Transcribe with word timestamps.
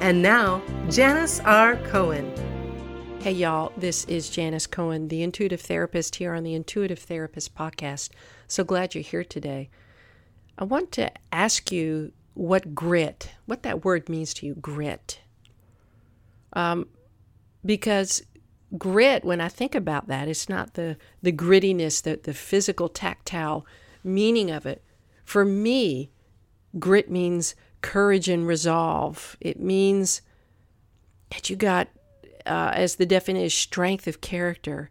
And 0.00 0.22
now, 0.22 0.62
Janis 0.88 1.40
R. 1.40 1.74
Cohen. 1.78 2.32
Hey, 3.18 3.32
y'all, 3.32 3.72
this 3.76 4.04
is 4.04 4.30
Janis 4.30 4.64
Cohen, 4.64 5.08
the 5.08 5.24
intuitive 5.24 5.60
therapist 5.60 6.14
here 6.14 6.34
on 6.34 6.44
the 6.44 6.54
Intuitive 6.54 7.00
Therapist 7.00 7.56
podcast. 7.56 8.10
So 8.46 8.62
glad 8.62 8.94
you're 8.94 9.02
here 9.02 9.24
today. 9.24 9.70
I 10.56 10.62
want 10.62 10.92
to 10.92 11.10
ask 11.32 11.72
you 11.72 12.12
what 12.34 12.76
grit, 12.76 13.32
what 13.46 13.64
that 13.64 13.84
word 13.84 14.08
means 14.08 14.32
to 14.34 14.46
you, 14.46 14.54
grit. 14.54 15.18
Um, 16.52 16.86
because 17.64 18.22
grit, 18.78 19.24
when 19.24 19.40
I 19.40 19.48
think 19.48 19.74
about 19.74 20.06
that, 20.06 20.28
it's 20.28 20.48
not 20.48 20.74
the, 20.74 20.96
the 21.22 21.32
grittiness, 21.32 22.00
the, 22.00 22.20
the 22.22 22.34
physical, 22.34 22.88
tactile 22.88 23.66
meaning 24.04 24.48
of 24.48 24.64
it. 24.64 24.84
For 25.24 25.44
me, 25.44 26.12
grit 26.78 27.10
means 27.10 27.56
courage 27.82 28.28
and 28.28 28.46
resolve. 28.46 29.36
It 29.40 29.60
means 29.60 30.22
that 31.30 31.50
you 31.50 31.56
got, 31.56 31.88
uh, 32.46 32.72
as 32.74 32.96
the 32.96 33.06
definition 33.06 33.46
is, 33.46 33.54
strength 33.54 34.06
of 34.06 34.20
character. 34.20 34.90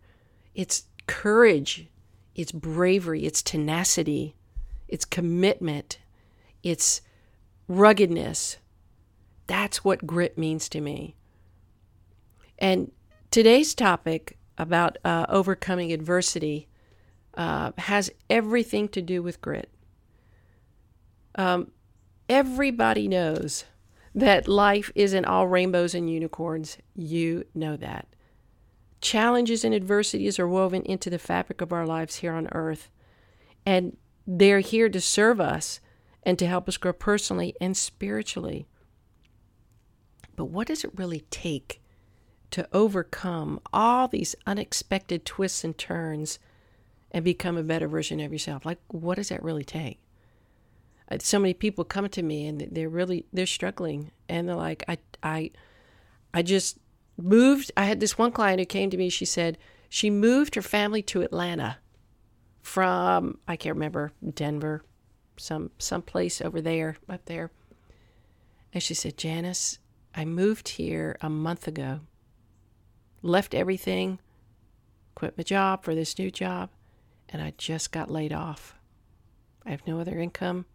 It's 0.55 0.86
courage, 1.08 1.88
it's 2.36 2.52
bravery, 2.52 3.26
it's 3.26 3.42
tenacity, 3.42 4.36
it's 4.88 5.06
commitment, 5.06 6.00
it's 6.64 7.02
ruggedness. 7.67 8.58
That's 9.48 9.83
what 9.83 10.06
grit 10.06 10.38
means 10.38 10.70
to 10.70 10.81
me. 10.81 11.16
And 12.59 12.92
today's 13.31 13.73
topic 13.73 14.38
about 14.58 14.98
uh, 15.06 15.26
overcoming 15.30 15.92
adversity 15.92 16.67
uh, 17.36 17.72
has 17.78 18.11
everything 18.30 18.88
to 18.89 19.02
do 19.02 19.22
with 19.22 19.42
grit. 19.42 19.70
Um, 21.36 21.72
Everybody 22.30 23.08
knows 23.08 23.66
that 24.14 24.47
life 24.47 24.92
isn't 24.95 25.25
all 25.25 25.47
rainbows 25.47 25.94
and 25.94 26.09
unicorns. 26.09 26.78
You 26.95 27.45
know 27.53 27.78
that. 27.78 28.08
Challenges 29.00 29.64
and 29.64 29.73
adversities 29.73 30.39
are 30.39 30.48
woven 30.48 30.81
into 30.83 31.09
the 31.09 31.20
fabric 31.20 31.61
of 31.61 31.72
our 31.72 31.86
lives 31.86 32.17
here 32.17 32.33
on 32.33 32.50
earth, 32.52 32.89
and 33.66 33.95
they're 34.25 34.59
here 34.59 34.89
to 34.89 35.00
serve 35.00 35.39
us 35.39 35.80
and 36.23 36.38
to 36.39 36.48
help 36.48 36.67
us 36.67 36.78
grow 36.78 36.94
personally 36.94 37.55
and 37.61 37.78
spiritually. 37.78 38.66
But 40.36 40.45
what 40.45 40.67
does 40.67 40.83
it 40.83 40.98
really 40.98 41.22
take 41.30 41.81
to 42.52 42.67
overcome 42.73 43.59
all 43.72 44.08
these 44.08 44.36
unexpected 44.45 45.25
twists 45.25 45.64
and 45.64 45.78
turns 45.78 46.39
and 47.11 47.23
become 47.23 47.55
a 47.55 47.64
better 47.64 47.88
version 47.88 48.20
of 48.20 48.33
yourself? 48.33 48.66
Like, 48.66 48.80
what 48.88 49.16
does 49.16 49.30
that 49.30 49.44
really 49.44 49.64
take? 49.64 50.00
Uh, 51.09 51.17
so 51.22 51.39
many 51.39 51.53
people 51.53 51.83
come 51.83 52.08
to 52.09 52.23
me 52.23 52.47
and 52.47 52.67
they're 52.72 52.89
really 52.89 53.25
they're 53.33 53.45
struggling. 53.45 54.11
And 54.30 54.47
they're 54.47 54.55
like 54.55 54.83
i 54.88 54.97
i 55.23 55.52
i 56.33 56.41
just 56.41 56.77
moved 57.17 57.72
i 57.75 57.86
had 57.86 57.99
this 57.99 58.17
one 58.17 58.31
client 58.31 58.59
who 58.59 58.66
came 58.66 58.89
to 58.89 58.97
me 58.97 59.09
she 59.09 59.25
said 59.25 59.58
she 59.89 60.09
moved 60.09 60.55
her 60.55 60.61
family 60.61 61.02
to 61.02 61.22
atlanta 61.22 61.77
from 62.61 63.39
i 63.47 63.55
can't 63.55 63.75
remember 63.75 64.11
denver 64.36 64.83
some 65.37 65.71
some 65.80 66.02
place 66.02 66.42
over 66.42 66.61
there 66.61 66.98
up 67.09 67.26
there. 67.26 67.52
And 68.73 68.83
she 68.83 68.93
said 68.93 69.17
janis 69.17 69.80
i 70.14 70.26
moved 70.26 70.67
here 70.70 71.17
a 71.21 71.30
month 71.30 71.67
ago 71.67 72.02
left 73.21 73.55
everything 73.55 74.20
quit 75.15 75.37
my 75.37 75.43
job 75.43 75.83
for 75.83 75.95
this 75.95 76.20
new 76.20 76.30
job 76.30 76.70
and 77.30 77.42
i 77.42 77.53
just 77.58 77.92
got 77.92 78.11
laid 78.11 78.33
off. 78.33 78.76
I 79.65 79.71
have 79.71 79.86
no 79.87 79.99
other 79.99 80.20
income 80.20 80.65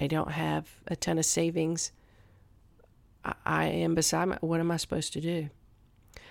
I 0.00 0.06
don't 0.06 0.32
have 0.32 0.68
a 0.86 0.96
ton 0.96 1.18
of 1.18 1.26
savings. 1.26 1.92
I, 3.24 3.34
I 3.44 3.64
am 3.66 3.94
beside 3.94 4.26
my, 4.26 4.38
what 4.40 4.60
am 4.60 4.70
I 4.70 4.76
supposed 4.78 5.12
to 5.12 5.20
do? 5.20 5.50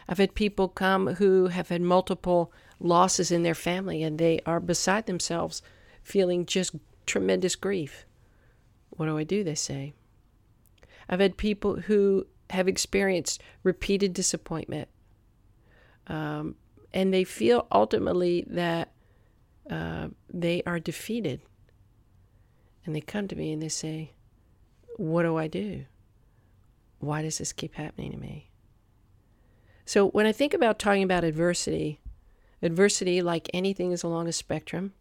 I've 0.07 0.17
had 0.17 0.33
people 0.33 0.67
come 0.67 1.15
who 1.15 1.47
have 1.47 1.69
had 1.69 1.81
multiple 1.81 2.51
losses 2.79 3.31
in 3.31 3.43
their 3.43 3.55
family 3.55 4.01
and 4.01 4.17
they 4.17 4.39
are 4.45 4.59
beside 4.59 5.05
themselves, 5.05 5.61
feeling 6.01 6.45
just 6.45 6.75
tremendous 7.05 7.55
grief. 7.55 8.05
What 8.89 9.05
do 9.05 9.17
I 9.17 9.23
do? 9.23 9.43
They 9.43 9.55
say. 9.55 9.93
I've 11.07 11.19
had 11.19 11.37
people 11.37 11.81
who 11.81 12.25
have 12.49 12.67
experienced 12.67 13.41
repeated 13.63 14.13
disappointment. 14.13 14.89
Um, 16.07 16.55
and 16.91 17.13
they 17.13 17.23
feel 17.23 17.67
ultimately 17.71 18.45
that 18.47 18.91
uh, 19.69 20.07
they 20.27 20.63
are 20.65 20.79
defeated. 20.79 21.41
And 22.89 22.95
they 22.95 23.01
come 23.01 23.27
to 23.27 23.35
me 23.35 23.53
and 23.53 23.61
they 23.61 23.69
say, 23.69 24.13
What 24.97 25.21
do 25.21 25.37
I 25.37 25.45
do? 25.45 25.85
Why 26.97 27.21
does 27.21 27.37
this 27.37 27.53
keep 27.53 27.75
happening 27.75 28.11
to 28.13 28.17
me? 28.17 28.49
So, 29.85 30.07
when 30.07 30.25
I 30.25 30.31
think 30.31 30.55
about 30.55 30.79
talking 30.79 31.03
about 31.03 31.23
adversity, 31.23 31.99
adversity, 32.63 33.21
like 33.21 33.47
anything, 33.53 33.91
is 33.91 34.01
along 34.01 34.27
a 34.27 34.31
spectrum. 34.31 34.93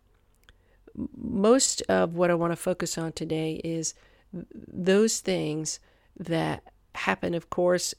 Most 1.17 1.81
of 1.89 2.15
what 2.15 2.31
I 2.31 2.35
want 2.35 2.53
to 2.53 2.57
focus 2.57 2.99
on 2.99 3.13
today 3.13 3.59
is 3.65 3.95
those 4.35 5.21
things 5.21 5.81
that 6.19 6.65
happen, 6.95 7.33
of 7.33 7.49
course, 7.49 7.95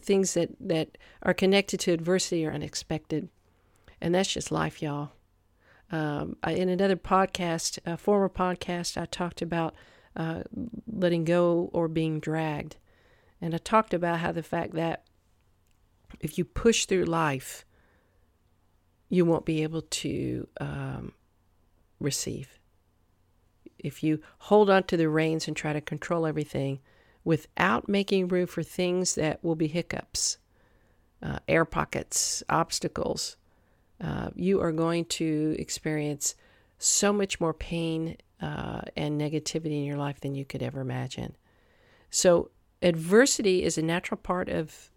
things 0.00 0.34
that, 0.34 0.50
that 0.58 0.98
are 1.22 1.32
connected 1.32 1.78
to 1.78 1.92
adversity 1.92 2.44
are 2.44 2.52
unexpected. 2.52 3.28
And 4.00 4.16
that's 4.16 4.32
just 4.32 4.50
life, 4.50 4.82
y'all. 4.82 5.12
Um, 5.90 6.36
in 6.46 6.68
another 6.68 6.96
podcast, 6.96 7.78
a 7.86 7.96
former 7.96 8.28
podcast, 8.28 9.00
I 9.00 9.06
talked 9.06 9.40
about 9.40 9.74
uh, 10.16 10.42
letting 10.86 11.24
go 11.24 11.70
or 11.72 11.88
being 11.88 12.20
dragged. 12.20 12.76
And 13.40 13.54
I 13.54 13.58
talked 13.58 13.94
about 13.94 14.18
how 14.18 14.32
the 14.32 14.42
fact 14.42 14.74
that 14.74 15.04
if 16.20 16.36
you 16.36 16.44
push 16.44 16.84
through 16.84 17.04
life, 17.04 17.64
you 19.08 19.24
won't 19.24 19.46
be 19.46 19.62
able 19.62 19.82
to 19.82 20.46
um, 20.60 21.12
receive. 22.00 22.58
If 23.78 24.02
you 24.02 24.20
hold 24.38 24.68
on 24.68 24.82
to 24.84 24.96
the 24.96 25.08
reins 25.08 25.46
and 25.46 25.56
try 25.56 25.72
to 25.72 25.80
control 25.80 26.26
everything 26.26 26.80
without 27.24 27.88
making 27.88 28.28
room 28.28 28.46
for 28.46 28.62
things 28.62 29.14
that 29.14 29.42
will 29.42 29.54
be 29.54 29.68
hiccups, 29.68 30.38
uh, 31.22 31.38
air 31.46 31.64
pockets, 31.64 32.42
obstacles, 32.48 33.36
uh, 34.02 34.30
you 34.34 34.60
are 34.60 34.72
going 34.72 35.04
to 35.04 35.56
experience 35.58 36.34
so 36.78 37.12
much 37.12 37.40
more 37.40 37.52
pain 37.52 38.16
uh, 38.40 38.82
and 38.96 39.20
negativity 39.20 39.78
in 39.78 39.84
your 39.84 39.96
life 39.96 40.20
than 40.20 40.34
you 40.34 40.44
could 40.44 40.62
ever 40.62 40.80
imagine. 40.80 41.36
So, 42.10 42.50
adversity 42.80 43.64
is 43.64 43.76
a 43.76 43.82
natural 43.82 44.18
part 44.18 44.48
of 44.48 44.90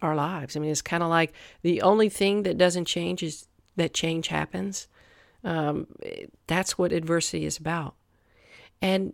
our 0.00 0.14
lives. 0.14 0.56
I 0.56 0.60
mean, 0.60 0.70
it's 0.70 0.82
kind 0.82 1.02
of 1.02 1.10
like 1.10 1.34
the 1.62 1.82
only 1.82 2.08
thing 2.08 2.42
that 2.44 2.56
doesn't 2.56 2.86
change 2.86 3.22
is 3.22 3.46
that 3.76 3.92
change 3.92 4.28
happens. 4.28 4.88
Um, 5.44 5.86
that's 6.46 6.78
what 6.78 6.92
adversity 6.92 7.44
is 7.44 7.58
about. 7.58 7.94
And 8.80 9.12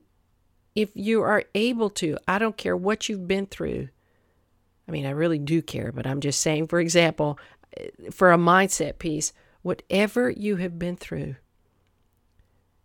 if 0.75 0.91
you 0.95 1.23
are 1.23 1.45
able 1.55 1.91
to, 1.91 2.17
I 2.27 2.39
don't 2.39 2.57
care 2.57 2.77
what 2.77 3.09
you've 3.09 3.29
been 3.29 3.47
through. 3.47 3.89
I 4.89 4.93
mean, 4.93 5.07
I 5.07 5.11
really 5.11 5.39
do 5.39 5.63
care, 5.63 5.93
but 5.93 6.07
I'm 6.07 6.21
just 6.21 6.41
saying, 6.41 6.69
for 6.69 6.81
example, 6.81 7.39
for 8.11 8.33
a 8.33 8.39
mindset 8.39 8.99
piece, 8.99 9.33
whatever 9.63 10.31
you 10.31 10.57
have 10.57 10.79
been 10.79 10.97
through, 10.97 11.37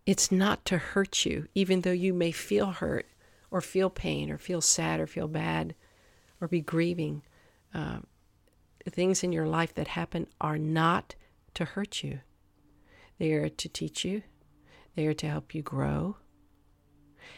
it's 0.06 0.32
not 0.32 0.64
to 0.64 0.78
hurt 0.78 1.26
you, 1.26 1.48
even 1.54 1.82
though 1.82 1.90
you 1.90 2.14
may 2.14 2.32
feel 2.32 2.66
hurt 2.72 3.06
or 3.50 3.60
feel 3.60 3.90
pain 3.90 4.30
or 4.30 4.38
feel 4.38 4.60
sad 4.60 5.00
or 5.00 5.06
feel 5.06 5.28
bad 5.28 5.74
or 6.40 6.48
be 6.48 6.60
grieving. 6.60 7.22
Uh, 7.74 7.98
things 8.88 9.22
in 9.22 9.32
your 9.32 9.46
life 9.46 9.74
that 9.74 9.88
happen 9.88 10.26
are 10.40 10.58
not 10.58 11.14
to 11.54 11.64
hurt 11.64 12.02
you, 12.02 12.20
they 13.18 13.32
are 13.32 13.48
to 13.48 13.68
teach 13.68 14.04
you, 14.04 14.22
they 14.94 15.06
are 15.06 15.14
to 15.14 15.28
help 15.28 15.54
you 15.54 15.62
grow, 15.62 16.16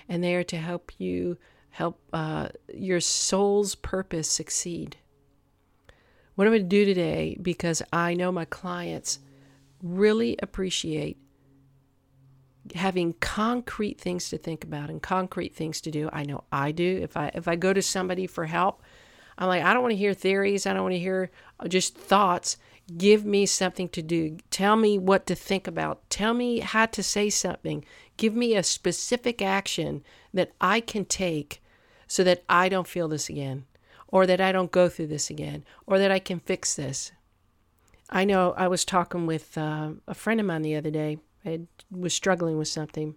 and 0.09 0.23
they 0.23 0.35
are 0.35 0.45
to 0.45 0.59
help 0.59 0.93
you 0.99 1.37
help 1.71 2.01
uh, 2.13 2.49
your 2.73 3.01
soul's 3.01 3.75
purpose 3.75 4.29
succeed. 4.29 4.97
What 6.41 6.47
I'm 6.47 6.55
going 6.55 6.63
to 6.63 6.69
do 6.71 6.87
today, 6.87 7.37
because 7.43 7.83
I 7.93 8.15
know 8.15 8.33
my 8.33 8.47
clients 8.47 9.19
really 9.83 10.39
appreciate 10.43 11.19
having 12.75 13.13
concrete 13.21 14.01
things 14.01 14.31
to 14.31 14.39
think 14.39 14.65
about 14.65 14.89
and 14.89 15.03
concrete 15.03 15.55
things 15.55 15.83
to 15.83 15.91
do. 15.91 16.09
I 16.15 16.25
know 16.25 16.45
I 16.51 16.73
do. 16.73 16.99
If 17.03 17.15
I 17.15 17.31
if 17.35 17.47
I 17.47 17.57
go 17.57 17.75
to 17.75 17.83
somebody 17.83 18.27
for 18.27 18.47
help, 18.47 18.83
I'm 19.37 19.49
like, 19.49 19.63
I 19.63 19.75
don't 19.75 19.83
want 19.83 19.93
to 19.93 19.99
hear 19.99 20.15
theories. 20.15 20.65
I 20.65 20.73
don't 20.73 20.85
want 20.85 20.95
to 20.95 20.99
hear 20.99 21.31
uh, 21.59 21.69
just 21.69 21.95
thoughts. 21.95 22.57
Give 22.97 23.27
me 23.27 23.45
something 23.45 23.91
to 23.91 24.01
do. 24.01 24.39
Tell 24.51 24.77
me 24.77 24.99
what 24.99 25.27
to 25.27 25.35
think 25.35 25.67
about. 25.67 26.09
Tell 26.09 26.33
me 26.33 26.61
how 26.61 26.87
to 26.87 27.03
say 27.03 27.29
something. 27.29 27.85
Give 28.17 28.35
me 28.35 28.57
a 28.57 28.63
specific 28.63 29.43
action 29.43 30.03
that 30.33 30.53
I 30.59 30.81
can 30.81 31.05
take 31.05 31.61
so 32.07 32.25
that 32.25 32.45
I 32.49 32.71
don't 32.71 32.89
feel 32.89 33.09
this 33.09 33.29
again, 33.29 33.67
or 34.13 34.27
that 34.27 34.41
I 34.41 34.53
don't 34.53 34.73
go 34.73 34.89
through 34.89 35.09
this 35.09 35.31
again, 35.31 35.65
or 35.87 35.99
that 35.99 36.11
I 36.11 36.19
can 36.19 36.41
fix 36.41 36.75
this. 36.75 37.13
I 38.11 38.25
know 38.25 38.55
I 38.57 38.69
was 38.69 38.85
talking 38.85 39.27
with 39.27 39.57
uh, 39.57 39.91
a 40.07 40.15
friend 40.15 40.41
of 40.41 40.47
mine 40.47 40.63
the 40.63 40.77
other 40.77 40.91
day. 40.91 41.19
I 41.45 41.61
was 41.91 42.13
struggling 42.13 42.59
with 42.59 42.69
something. 42.69 43.15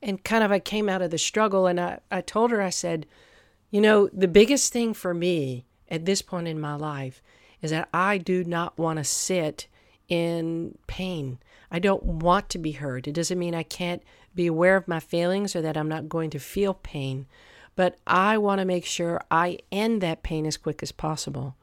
And 0.00 0.22
kind 0.22 0.44
of 0.44 0.52
I 0.52 0.58
came 0.58 0.88
out 0.88 1.02
of 1.02 1.10
the 1.10 1.18
struggle 1.18 1.66
and 1.66 1.80
I, 1.80 1.98
I 2.10 2.20
told 2.20 2.50
her, 2.50 2.60
I 2.60 2.70
said, 2.70 3.06
you 3.70 3.80
know, 3.80 4.08
the 4.12 4.28
biggest 4.28 4.72
thing 4.72 4.94
for 4.94 5.14
me 5.14 5.64
at 5.88 6.04
this 6.04 6.22
point 6.22 6.46
in 6.46 6.60
my 6.60 6.74
life 6.74 7.22
is 7.60 7.70
that 7.70 7.88
I 7.92 8.18
do 8.18 8.44
not 8.44 8.78
want 8.78 8.98
to 8.98 9.04
sit 9.04 9.66
in 10.08 10.78
pain. 10.86 11.38
I 11.70 11.78
don't 11.78 12.04
want 12.04 12.48
to 12.50 12.58
be 12.58 12.72
hurt. 12.72 13.08
It 13.08 13.14
doesn't 13.14 13.38
mean 13.38 13.54
I 13.54 13.62
can't 13.62 14.02
be 14.34 14.46
aware 14.46 14.76
of 14.76 14.86
my 14.86 15.00
feelings 15.00 15.56
or 15.56 15.62
that 15.62 15.76
I'm 15.76 15.88
not 15.88 16.08
going 16.08 16.30
to 16.30 16.38
feel 16.38 16.74
pain, 16.74 17.26
but 17.76 17.98
I 18.06 18.38
want 18.38 18.60
to 18.60 18.64
make 18.64 18.84
sure 18.84 19.20
I 19.30 19.58
end 19.72 20.00
that 20.00 20.22
pain 20.22 20.46
as 20.46 20.56
quick 20.56 20.82
as 20.82 20.92
possible. 20.92 21.56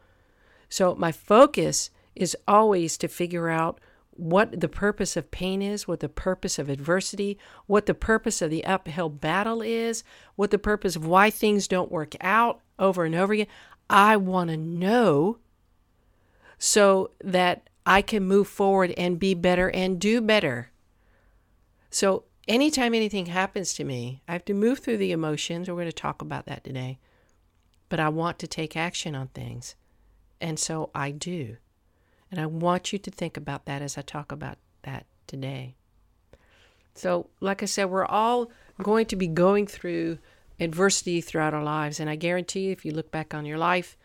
So 0.69 0.95
my 0.95 1.11
focus 1.11 1.89
is 2.15 2.35
always 2.47 2.97
to 2.97 3.07
figure 3.07 3.49
out 3.49 3.79
what 4.11 4.59
the 4.59 4.67
purpose 4.67 5.15
of 5.15 5.31
pain 5.31 5.61
is, 5.61 5.87
what 5.87 6.01
the 6.01 6.09
purpose 6.09 6.59
of 6.59 6.69
adversity, 6.69 7.37
what 7.65 7.85
the 7.85 7.93
purpose 7.93 8.41
of 8.41 8.49
the 8.49 8.65
uphill 8.65 9.09
battle 9.09 9.61
is, 9.61 10.03
what 10.35 10.51
the 10.51 10.59
purpose 10.59 10.95
of 10.95 11.05
why 11.05 11.29
things 11.29 11.67
don't 11.67 11.91
work 11.91 12.15
out 12.21 12.59
over 12.77 13.05
and 13.05 13.15
over 13.15 13.33
again. 13.33 13.47
I 13.89 14.17
want 14.17 14.49
to 14.49 14.57
know 14.57 15.37
so 16.57 17.11
that 17.23 17.69
I 17.85 18.01
can 18.01 18.23
move 18.23 18.47
forward 18.47 18.93
and 18.97 19.19
be 19.19 19.33
better 19.33 19.69
and 19.71 19.99
do 19.99 20.21
better. 20.21 20.71
So, 21.89 22.23
anytime 22.47 22.93
anything 22.93 23.27
happens 23.27 23.73
to 23.75 23.83
me, 23.83 24.21
I 24.27 24.33
have 24.33 24.45
to 24.45 24.53
move 24.53 24.79
through 24.79 24.97
the 24.97 25.11
emotions. 25.11 25.69
We're 25.69 25.75
going 25.75 25.88
to 25.88 25.93
talk 25.93 26.21
about 26.21 26.45
that 26.45 26.63
today. 26.63 26.99
But 27.89 27.99
I 27.99 28.09
want 28.09 28.39
to 28.39 28.47
take 28.47 28.77
action 28.77 29.15
on 29.15 29.27
things. 29.27 29.75
And 30.39 30.57
so 30.57 30.89
I 30.95 31.11
do. 31.11 31.57
And 32.31 32.39
I 32.39 32.45
want 32.45 32.93
you 32.93 32.99
to 32.99 33.11
think 33.11 33.38
about 33.38 33.65
that 33.65 33.81
as 33.81 33.97
I 33.97 34.01
talk 34.01 34.31
about 34.31 34.57
that 34.83 35.05
today. 35.27 35.75
So, 36.95 37.29
like 37.39 37.61
I 37.61 37.65
said, 37.65 37.85
we're 37.85 38.05
all 38.05 38.51
going 38.81 39.05
to 39.07 39.15
be 39.15 39.27
going 39.27 39.67
through 39.67 40.17
adversity 40.59 41.21
throughout 41.21 41.53
our 41.53 41.63
lives. 41.63 41.99
And 41.99 42.09
I 42.09 42.15
guarantee 42.15 42.61
you, 42.61 42.71
if 42.71 42.85
you 42.85 42.91
look 42.91 43.11
back 43.11 43.33
on 43.33 43.45
your 43.45 43.57
life, 43.57 43.97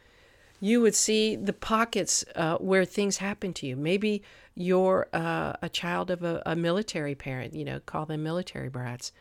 you 0.61 0.81
would 0.81 0.95
see 0.95 1.37
the 1.37 1.53
pockets 1.53 2.25
uh, 2.35 2.57
where 2.59 2.85
things 2.85 3.19
happen 3.19 3.53
to 3.55 3.67
you. 3.67 3.77
Maybe 3.77 4.23
you're 4.57 5.07
uh, 5.13 5.53
a 5.61 5.69
child 5.69 6.11
of 6.11 6.25
a, 6.25 6.43
a, 6.47 6.57
military 6.57 7.15
parent, 7.15 7.55
you 7.55 7.65
know, 7.65 7.79
call 7.79 8.07
them 8.07 8.23
military 8.23 8.71
brats, 8.71 9.13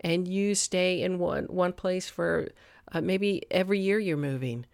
and 0.00 0.28
you 0.28 0.54
stay 0.54 1.02
in 1.02 1.18
one, 1.18 1.44
one 1.44 1.72
place 1.72 2.08
for 2.08 2.48
uh, 2.92 3.00
maybe 3.00 3.42
every 3.50 3.80
year 3.80 3.98
you're 3.98 4.16
moving. 4.16 4.64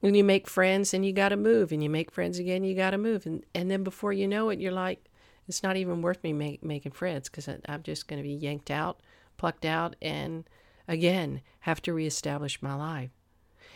When 0.00 0.14
you 0.14 0.22
make 0.22 0.48
friends 0.48 0.94
and 0.94 1.04
you 1.04 1.12
got 1.12 1.30
to 1.30 1.36
move, 1.36 1.72
and 1.72 1.82
you 1.82 1.90
make 1.90 2.12
friends 2.12 2.38
again, 2.38 2.62
you 2.62 2.76
got 2.76 2.90
to 2.90 2.98
move. 2.98 3.26
And, 3.26 3.44
and 3.54 3.68
then 3.68 3.82
before 3.82 4.12
you 4.12 4.28
know 4.28 4.50
it, 4.50 4.60
you're 4.60 4.70
like, 4.70 5.04
it's 5.48 5.64
not 5.64 5.76
even 5.76 6.00
worth 6.00 6.22
me 6.22 6.32
make, 6.32 6.62
making 6.62 6.92
friends 6.92 7.28
because 7.28 7.48
I'm 7.48 7.82
just 7.82 8.06
going 8.06 8.22
to 8.22 8.28
be 8.28 8.34
yanked 8.34 8.70
out, 8.70 9.00
plucked 9.36 9.64
out, 9.64 9.96
and 10.00 10.48
again, 10.86 11.40
have 11.60 11.82
to 11.82 11.92
reestablish 11.92 12.62
my 12.62 12.74
life. 12.74 13.10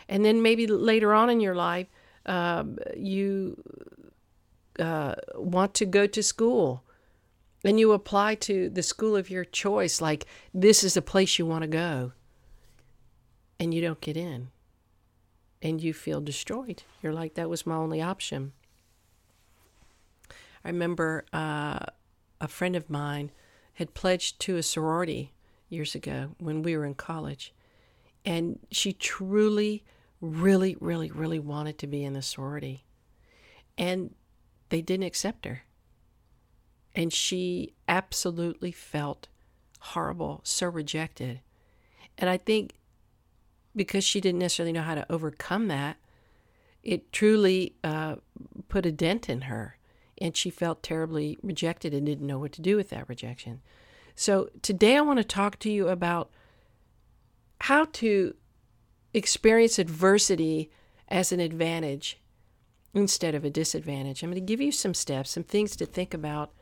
And 0.09 0.25
then 0.25 0.43
maybe 0.43 0.69
later 0.69 1.13
on 1.13 1.31
in 1.31 1.41
your 1.41 1.55
life, 1.57 1.89
um, 2.27 2.79
you 2.97 3.61
uh, 4.81 5.15
want 5.35 5.75
to 5.75 5.87
go 5.87 6.07
to 6.07 6.23
school 6.23 6.85
and 7.65 7.79
you 7.79 7.93
apply 7.93 8.35
to 8.37 8.71
the 8.71 8.83
school 8.83 9.17
of 9.17 9.29
your 9.31 9.45
choice, 9.45 10.01
like 10.01 10.27
this 10.55 10.83
is 10.83 10.95
the 10.95 11.03
place 11.03 11.39
you 11.39 11.47
want 11.47 11.63
to 11.63 11.69
go, 11.69 12.13
and 13.59 13.75
you 13.75 13.81
don't 13.83 14.01
get 14.01 14.17
in. 14.17 14.49
And 15.63 15.83
you 15.83 15.93
feel 15.93 16.23
destroyed. 16.23 16.85
You're 17.03 17.13
like, 17.13 17.35
that 17.35 17.51
was 17.51 17.67
my 17.67 17.75
only 17.75 18.01
option. 18.01 18.53
I 20.65 20.69
remember 20.69 21.27
uh, 21.35 21.81
a 22.41 22.49
friend 22.49 22.75
of 22.75 22.89
mine 22.89 23.31
had 23.75 23.93
pledged 23.93 24.41
to 24.41 24.57
a 24.57 24.63
sorority 24.63 25.35
years 25.69 25.95
ago 25.95 26.35
when 26.39 26.63
we 26.63 26.77
were 26.77 26.87
in 26.87 26.95
college. 26.95 27.53
And 28.25 28.59
she 28.71 28.95
truly 28.95 29.85
really, 30.23 30.77
really, 30.81 31.11
really 31.11 31.39
wanted 31.39 31.79
to 31.79 31.87
be 31.87 32.05
in 32.05 32.15
the 32.15 32.23
sorority. 32.23 32.85
And 33.77 34.15
they 34.71 34.81
didn't 34.81 35.07
accept 35.07 35.45
her. 35.45 35.63
And 36.95 37.13
she 37.13 37.75
absolutely 37.87 38.73
felt 38.73 39.29
horrible, 39.81 40.41
so 40.43 40.69
rejected. 40.69 41.41
And 42.19 42.29
I 42.29 42.37
think 42.37 42.75
because 43.77 44.03
she 44.03 44.21
didn't 44.21 44.41
necessarily 44.41 44.73
know 44.73 44.83
how 44.83 44.95
to 44.95 45.13
overcome 45.13 45.69
that, 45.69 45.97
it 46.83 47.13
truly 47.13 47.77
uh, 47.85 48.17
put 48.69 48.87
a 48.87 48.93
dent 48.93 49.29
in 49.29 49.43
her. 49.43 49.77
And 50.19 50.37
she 50.37 50.51
felt 50.51 50.83
terribly 50.83 51.39
rejected 51.43 51.95
and 51.95 52.05
didn't 52.05 52.27
know 52.27 52.39
what 52.39 52.53
to 52.53 52.63
do 52.63 52.77
with 52.77 52.91
that 52.91 53.09
rejection. 53.09 53.63
So 54.15 54.51
today 54.61 54.97
I 54.97 55.01
want 55.01 55.19
to 55.19 55.25
talk 55.25 55.59
to 55.61 55.71
you 55.71 55.89
about 55.89 56.31
how 57.63 57.87
to 57.93 58.35
experience 59.15 59.79
adversity 59.79 60.71
as 61.09 61.33
an 61.33 61.41
advantage 61.41 62.19
instead 62.95 63.35
of 63.35 63.45
a 63.45 63.51
disadvantage. 63.51 64.23
I'm 64.23 64.31
going 64.31 64.41
to 64.41 64.47
give 64.47 64.61
you 64.61 64.73
some 64.73 64.95
steps, 64.95 65.31
some 65.31 65.45
things 65.45 65.77
to 65.77 65.87
think 65.87 66.15
about 66.15 66.53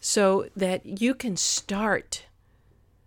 so 0.00 0.48
that 0.54 1.00
you 1.00 1.14
can 1.14 1.36
start 1.36 2.26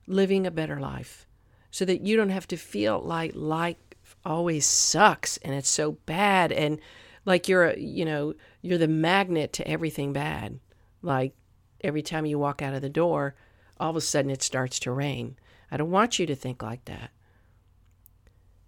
living 0.07 0.47
a 0.47 0.51
better 0.51 0.79
life, 0.79 1.27
so 1.69 1.85
that 1.85 2.01
you 2.01 2.17
don't 2.17 2.29
have 2.29 2.47
to 2.47 2.57
feel 2.57 2.99
like 2.99 3.33
life 3.35 3.77
always 4.25 4.65
sucks 4.65 5.37
and 5.37 5.53
it's 5.53 5.69
so 5.69 5.91
bad 6.05 6.51
and 6.51 6.79
like 7.25 7.47
you're 7.47 7.65
a, 7.65 7.79
you 7.79 8.05
know 8.05 8.33
you're 8.61 8.77
the 8.77 8.87
magnet 8.87 9.53
to 9.53 9.67
everything 9.67 10.13
bad. 10.13 10.59
Like 11.01 11.33
every 11.81 12.01
time 12.01 12.25
you 12.25 12.39
walk 12.39 12.61
out 12.61 12.73
of 12.73 12.81
the 12.81 12.89
door 12.89 13.35
all 13.79 13.89
of 13.89 13.95
a 13.95 14.01
sudden 14.01 14.31
it 14.31 14.41
starts 14.41 14.79
to 14.79 14.91
rain. 14.91 15.37
I 15.71 15.77
don't 15.77 15.91
want 15.91 16.19
you 16.19 16.25
to 16.25 16.35
think 16.35 16.63
like 16.63 16.85
that. 16.85 17.11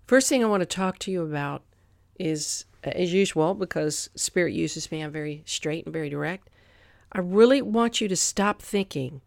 First 0.05 0.29
thing 0.29 0.43
I 0.43 0.47
want 0.47 0.61
to 0.61 0.65
talk 0.65 0.99
to 0.99 1.11
you 1.11 1.21
about 1.21 1.63
is, 2.19 2.65
as 2.83 3.13
usual, 3.13 3.53
because 3.53 4.09
Spirit 4.15 4.53
uses 4.53 4.91
me, 4.91 5.01
I'm 5.01 5.11
very 5.11 5.43
straight 5.45 5.85
and 5.85 5.93
very 5.93 6.09
direct. 6.09 6.49
I 7.11 7.19
really 7.19 7.61
want 7.61 8.01
you 8.01 8.07
to 8.07 8.15
stop 8.15 8.61
thinking 8.61 9.21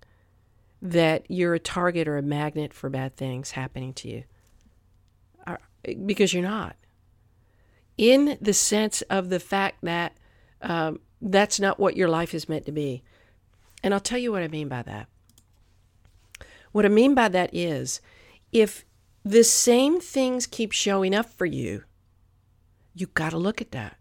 that 0.80 1.24
you're 1.28 1.54
a 1.54 1.60
target 1.60 2.08
or 2.08 2.16
a 2.16 2.22
magnet 2.22 2.72
for 2.72 2.88
bad 2.90 3.16
things 3.16 3.52
happening 3.52 3.92
to 3.94 4.08
you, 4.08 4.24
because 6.04 6.32
you're 6.32 6.42
not. 6.42 6.76
In 7.98 8.38
the 8.40 8.54
sense 8.54 9.02
of 9.02 9.28
the 9.28 9.40
fact 9.40 9.78
that 9.82 10.16
um, 10.60 11.00
that's 11.20 11.60
not 11.60 11.78
what 11.78 11.96
your 11.96 12.08
life 12.08 12.34
is 12.34 12.48
meant 12.48 12.66
to 12.66 12.72
be. 12.72 13.02
And 13.82 13.92
I'll 13.92 14.00
tell 14.00 14.18
you 14.18 14.32
what 14.32 14.42
I 14.42 14.48
mean 14.48 14.68
by 14.68 14.82
that. 14.82 15.08
What 16.72 16.86
I 16.86 16.88
mean 16.88 17.14
by 17.14 17.28
that 17.28 17.50
is 17.52 18.00
if 18.50 18.84
the 19.24 19.44
same 19.44 20.00
things 20.00 20.46
keep 20.46 20.72
showing 20.72 21.14
up 21.14 21.26
for 21.26 21.46
you, 21.46 21.84
you 22.94 23.06
got 23.06 23.30
to 23.30 23.38
look 23.38 23.60
at 23.60 23.72
that. 23.72 23.96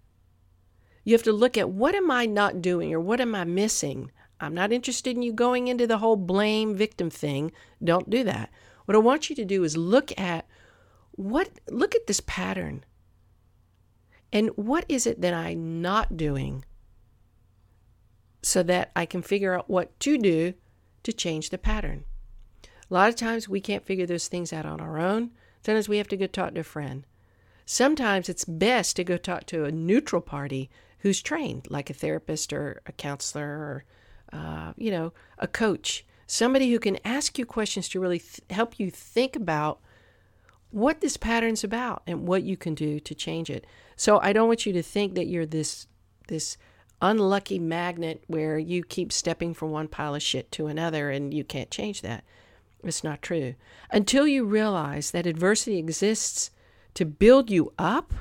You 1.03 1.13
have 1.13 1.23
to 1.23 1.33
look 1.33 1.57
at 1.57 1.69
what 1.69 1.95
am 1.95 2.11
I 2.11 2.25
not 2.25 2.61
doing 2.61 2.93
or 2.93 2.99
what 2.99 3.19
am 3.19 3.33
I 3.33 3.43
missing? 3.43 4.11
I'm 4.39 4.53
not 4.53 4.71
interested 4.71 5.15
in 5.15 5.21
you 5.21 5.33
going 5.33 5.67
into 5.67 5.87
the 5.87 5.99
whole 5.99 6.15
blame 6.15 6.75
victim 6.75 7.09
thing. 7.09 7.51
Don't 7.83 8.09
do 8.09 8.23
that. 8.23 8.49
What 8.85 8.95
I 8.95 8.99
want 8.99 9.29
you 9.29 9.35
to 9.35 9.45
do 9.45 9.63
is 9.63 9.77
look 9.77 10.17
at 10.19 10.47
what 11.11 11.49
look 11.69 11.95
at 11.95 12.07
this 12.07 12.21
pattern. 12.21 12.83
And 14.33 14.49
what 14.55 14.85
is 14.87 15.05
it 15.05 15.21
that 15.21 15.33
I'm 15.33 15.81
not 15.81 16.17
doing 16.17 16.65
so 18.41 18.63
that 18.63 18.91
I 18.95 19.05
can 19.05 19.21
figure 19.21 19.53
out 19.53 19.69
what 19.69 19.99
to 20.01 20.17
do 20.17 20.53
to 21.03 21.13
change 21.13 21.49
the 21.49 21.57
pattern? 21.57 22.05
A 22.89 22.93
lot 22.93 23.09
of 23.09 23.15
times 23.15 23.47
we 23.47 23.61
can't 23.61 23.85
figure 23.85 24.05
those 24.05 24.27
things 24.27 24.51
out 24.51 24.65
on 24.65 24.81
our 24.81 24.99
own. 24.99 25.31
Sometimes 25.65 25.87
we 25.87 25.97
have 25.97 26.07
to 26.09 26.17
go 26.17 26.27
talk 26.27 26.53
to 26.55 26.61
a 26.61 26.63
friend. 26.63 27.05
Sometimes 27.65 28.29
it's 28.29 28.45
best 28.45 28.95
to 28.95 29.03
go 29.03 29.17
talk 29.17 29.45
to 29.47 29.65
a 29.65 29.71
neutral 29.71 30.21
party 30.21 30.69
who's 30.99 31.21
trained, 31.21 31.67
like 31.69 31.89
a 31.89 31.93
therapist 31.93 32.53
or 32.53 32.81
a 32.85 32.91
counselor 32.91 33.45
or, 33.45 33.83
uh, 34.33 34.73
you 34.77 34.91
know, 34.91 35.13
a 35.39 35.47
coach. 35.47 36.05
Somebody 36.27 36.71
who 36.71 36.79
can 36.79 36.97
ask 37.03 37.37
you 37.37 37.45
questions 37.45 37.89
to 37.89 37.99
really 37.99 38.19
th- 38.19 38.41
help 38.49 38.79
you 38.79 38.89
think 38.89 39.35
about 39.35 39.79
what 40.69 41.01
this 41.01 41.17
pattern's 41.17 41.63
about 41.63 42.01
and 42.07 42.27
what 42.27 42.43
you 42.43 42.55
can 42.55 42.73
do 42.73 42.99
to 42.99 43.13
change 43.13 43.49
it. 43.49 43.65
So 43.95 44.19
I 44.21 44.31
don't 44.33 44.47
want 44.47 44.65
you 44.65 44.73
to 44.73 44.83
think 44.83 45.15
that 45.15 45.27
you're 45.27 45.45
this 45.45 45.87
this 46.27 46.57
unlucky 47.01 47.59
magnet 47.59 48.23
where 48.27 48.57
you 48.57 48.83
keep 48.83 49.11
stepping 49.11 49.53
from 49.53 49.71
one 49.71 49.87
pile 49.87 50.15
of 50.15 50.21
shit 50.21 50.51
to 50.51 50.67
another 50.67 51.09
and 51.09 51.33
you 51.33 51.43
can't 51.43 51.71
change 51.71 52.01
that. 52.01 52.23
It's 52.83 53.03
not 53.03 53.21
true. 53.21 53.55
Until 53.89 54.27
you 54.27 54.45
realize 54.45 55.11
that 55.11 55.25
adversity 55.25 55.77
exists 55.77 56.51
to 56.93 57.05
build 57.05 57.49
you 57.49 57.73
up, 57.77 58.13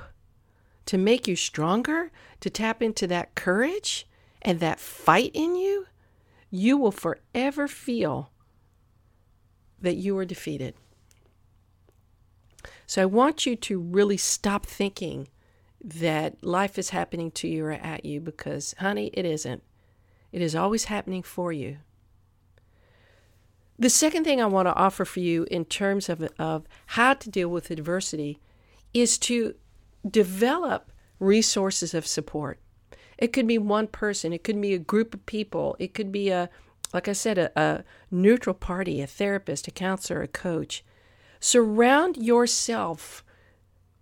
to 0.87 0.99
make 0.99 1.27
you 1.29 1.37
stronger, 1.37 2.11
to 2.41 2.51
tap 2.51 2.83
into 2.83 3.07
that 3.07 3.35
courage 3.35 4.07
and 4.43 4.61
that 4.61 4.81
fight 4.81 5.31
in 5.35 5.57
you, 5.57 5.87
you 6.51 6.77
will 6.77 6.93
forever 6.93 7.69
feel 7.69 8.31
that 9.81 9.97
you 9.97 10.17
are 10.19 10.25
defeated. 10.25 10.75
So 12.87 13.03
I 13.03 13.07
want 13.07 13.47
you 13.47 13.57
to 13.57 13.79
really 13.81 14.17
stop 14.17 14.67
thinking 14.67 15.29
that 15.83 16.43
life 16.45 16.79
is 16.79 16.91
happening 16.91 17.31
to 17.33 17.49
you 17.49 17.65
or 17.65 17.73
at 17.73 18.05
you 18.05 18.21
because, 18.21 18.75
honey, 18.79 19.11
it 19.15 19.25
isn't. 19.25 19.63
It 20.33 20.43
is 20.43 20.55
always 20.55 20.85
happening 20.85 21.23
for 21.23 21.53
you. 21.53 21.79
The 23.79 23.91
second 23.91 24.25
thing 24.25 24.43
I 24.43 24.47
want 24.47 24.67
to 24.67 24.75
offer 24.75 25.05
for 25.05 25.21
you 25.21 25.47
in 25.51 25.65
terms 25.65 26.09
of, 26.09 26.29
of 26.39 26.67
how 26.87 27.15
to 27.15 27.31
deal 27.31 27.49
with 27.49 27.71
adversity 27.71 28.39
is 28.93 29.19
to 29.19 29.55
develop 30.09 30.91
resources 31.19 31.95
of 31.95 32.07
support. 32.07 32.61
It 33.19 33.33
could 33.33 33.47
be 33.47 33.59
one 33.59 33.87
person, 33.87 34.33
it 34.33 34.43
could 34.43 34.61
be 34.61 34.75
a 34.75 34.79
group 34.79 35.15
of 35.15 35.27
people, 35.27 35.77
it 35.79 35.93
could 35.93 36.11
be 36.11 36.31
a, 36.31 36.49
like 36.95 37.07
I 37.07 37.13
said, 37.13 37.39
a, 37.39 37.61
a 37.61 37.85
neutral 38.11 38.55
party, 38.55 39.01
a 39.01 39.07
therapist, 39.07 39.69
a 39.69 39.71
counselor, 39.71 40.23
a 40.23 40.29
coach. 40.29 40.83
Surround 41.39 42.17
yourself 42.17 43.23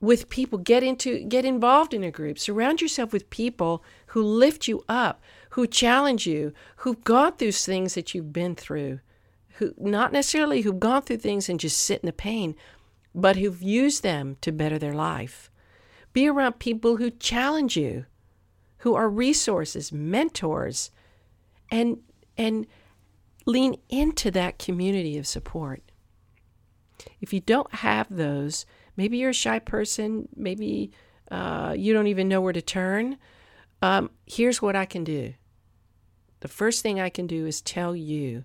with 0.00 0.28
people 0.28 0.58
get 0.58 0.82
into 0.82 1.24
get 1.24 1.44
involved 1.44 1.92
in 1.92 2.04
a 2.04 2.10
group 2.10 2.38
surround 2.38 2.80
yourself 2.80 3.12
with 3.12 3.30
people 3.30 3.82
who 4.08 4.22
lift 4.22 4.68
you 4.68 4.84
up 4.88 5.20
who 5.50 5.66
challenge 5.66 6.26
you 6.26 6.52
who've 6.76 7.02
gone 7.04 7.32
through 7.32 7.52
things 7.52 7.94
that 7.94 8.14
you've 8.14 8.32
been 8.32 8.54
through 8.54 9.00
who 9.56 9.74
not 9.76 10.12
necessarily 10.12 10.60
who've 10.60 10.78
gone 10.78 11.02
through 11.02 11.16
things 11.16 11.48
and 11.48 11.58
just 11.58 11.78
sit 11.78 12.00
in 12.00 12.06
the 12.06 12.12
pain 12.12 12.54
but 13.20 13.36
who've 13.36 13.62
used 13.62 14.02
them 14.02 14.36
to 14.40 14.52
better 14.52 14.78
their 14.78 14.94
life 14.94 15.50
be 16.12 16.28
around 16.28 16.58
people 16.58 16.96
who 16.96 17.10
challenge 17.10 17.76
you 17.76 18.06
who 18.78 18.94
are 18.94 19.08
resources 19.08 19.92
mentors 19.92 20.90
and 21.70 21.98
and 22.36 22.66
lean 23.46 23.76
into 23.88 24.30
that 24.30 24.58
community 24.58 25.18
of 25.18 25.26
support 25.26 25.82
if 27.20 27.32
you 27.32 27.40
don't 27.40 27.74
have 27.74 28.06
those 28.10 28.66
Maybe 28.98 29.18
you're 29.18 29.30
a 29.30 29.32
shy 29.32 29.60
person. 29.60 30.28
Maybe 30.34 30.90
uh, 31.30 31.72
you 31.78 31.94
don't 31.94 32.08
even 32.08 32.28
know 32.28 32.40
where 32.40 32.52
to 32.52 32.60
turn. 32.60 33.16
Um, 33.80 34.10
here's 34.26 34.60
what 34.60 34.74
I 34.74 34.86
can 34.86 35.04
do. 35.04 35.34
The 36.40 36.48
first 36.48 36.82
thing 36.82 36.98
I 36.98 37.08
can 37.08 37.28
do 37.28 37.46
is 37.46 37.60
tell 37.60 37.94
you 37.94 38.44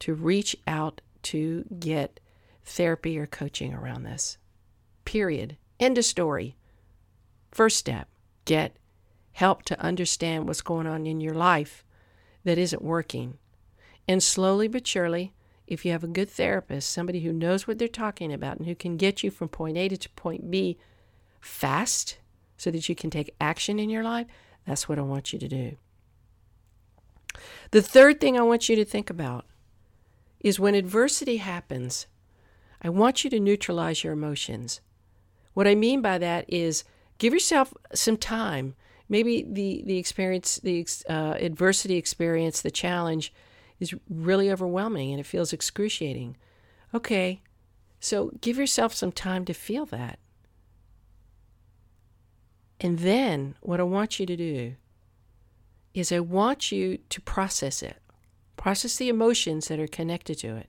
to 0.00 0.12
reach 0.14 0.56
out 0.66 1.00
to 1.22 1.64
get 1.78 2.18
therapy 2.64 3.18
or 3.18 3.26
coaching 3.26 3.74
around 3.74 4.04
this. 4.04 4.38
Period. 5.04 5.56
End 5.80 5.98
of 5.98 6.04
story. 6.04 6.56
First 7.50 7.76
step 7.76 8.08
get 8.44 8.76
help 9.32 9.62
to 9.64 9.80
understand 9.80 10.46
what's 10.46 10.62
going 10.62 10.86
on 10.86 11.06
in 11.06 11.20
your 11.20 11.34
life 11.34 11.84
that 12.44 12.58
isn't 12.58 12.82
working. 12.82 13.38
And 14.08 14.22
slowly 14.22 14.68
but 14.68 14.86
surely, 14.86 15.32
if 15.66 15.84
you 15.84 15.92
have 15.92 16.04
a 16.04 16.08
good 16.08 16.28
therapist, 16.28 16.90
somebody 16.90 17.20
who 17.20 17.32
knows 17.32 17.66
what 17.66 17.78
they're 17.78 17.88
talking 17.88 18.32
about 18.32 18.58
and 18.58 18.66
who 18.66 18.74
can 18.74 18.96
get 18.96 19.22
you 19.22 19.30
from 19.30 19.48
point 19.48 19.76
A 19.76 19.88
to 19.88 20.08
point 20.10 20.50
B 20.50 20.76
fast 21.40 22.18
so 22.56 22.70
that 22.70 22.88
you 22.88 22.94
can 22.94 23.10
take 23.10 23.34
action 23.40 23.78
in 23.78 23.90
your 23.90 24.04
life, 24.04 24.26
that's 24.66 24.88
what 24.88 24.98
I 24.98 25.02
want 25.02 25.32
you 25.32 25.38
to 25.38 25.48
do. 25.48 25.76
The 27.70 27.82
third 27.82 28.20
thing 28.20 28.38
I 28.38 28.42
want 28.42 28.68
you 28.68 28.76
to 28.76 28.84
think 28.84 29.08
about 29.08 29.46
is 30.40 30.60
when 30.60 30.74
adversity 30.74 31.38
happens, 31.38 32.06
I 32.82 32.88
want 32.88 33.22
you 33.24 33.30
to 33.30 33.40
neutralize 33.40 34.02
your 34.02 34.12
emotions. 34.12 34.80
What 35.54 35.68
I 35.68 35.74
mean 35.74 36.02
by 36.02 36.18
that 36.18 36.44
is 36.48 36.84
give 37.18 37.32
yourself 37.32 37.72
some 37.94 38.16
time. 38.16 38.74
Maybe 39.08 39.46
the, 39.48 39.82
the 39.86 39.98
experience, 39.98 40.56
the 40.62 40.86
uh, 41.08 41.34
adversity 41.38 41.96
experience, 41.96 42.60
the 42.60 42.70
challenge 42.70 43.32
is 43.78 43.94
really 44.08 44.50
overwhelming 44.50 45.12
and 45.12 45.20
it 45.20 45.26
feels 45.26 45.52
excruciating. 45.52 46.36
Okay, 46.94 47.42
so 48.00 48.32
give 48.40 48.58
yourself 48.58 48.94
some 48.94 49.12
time 49.12 49.44
to 49.44 49.54
feel 49.54 49.86
that. 49.86 50.18
And 52.80 52.98
then 52.98 53.54
what 53.60 53.78
I 53.78 53.84
want 53.84 54.18
you 54.18 54.26
to 54.26 54.36
do 54.36 54.74
is 55.94 56.10
I 56.10 56.20
want 56.20 56.72
you 56.72 56.98
to 57.10 57.20
process 57.20 57.82
it, 57.82 57.98
process 58.56 58.96
the 58.96 59.08
emotions 59.08 59.68
that 59.68 59.78
are 59.78 59.86
connected 59.86 60.38
to 60.38 60.56
it. 60.56 60.68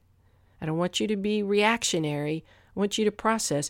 I 0.64 0.66
don't 0.66 0.78
want 0.78 1.02
you 1.02 1.08
to 1.08 1.18
be 1.18 1.44
reactionary. 1.44 2.46
I 2.74 2.80
want 2.80 2.98
you 2.98 3.04
to 3.04 3.12
process 3.12 3.70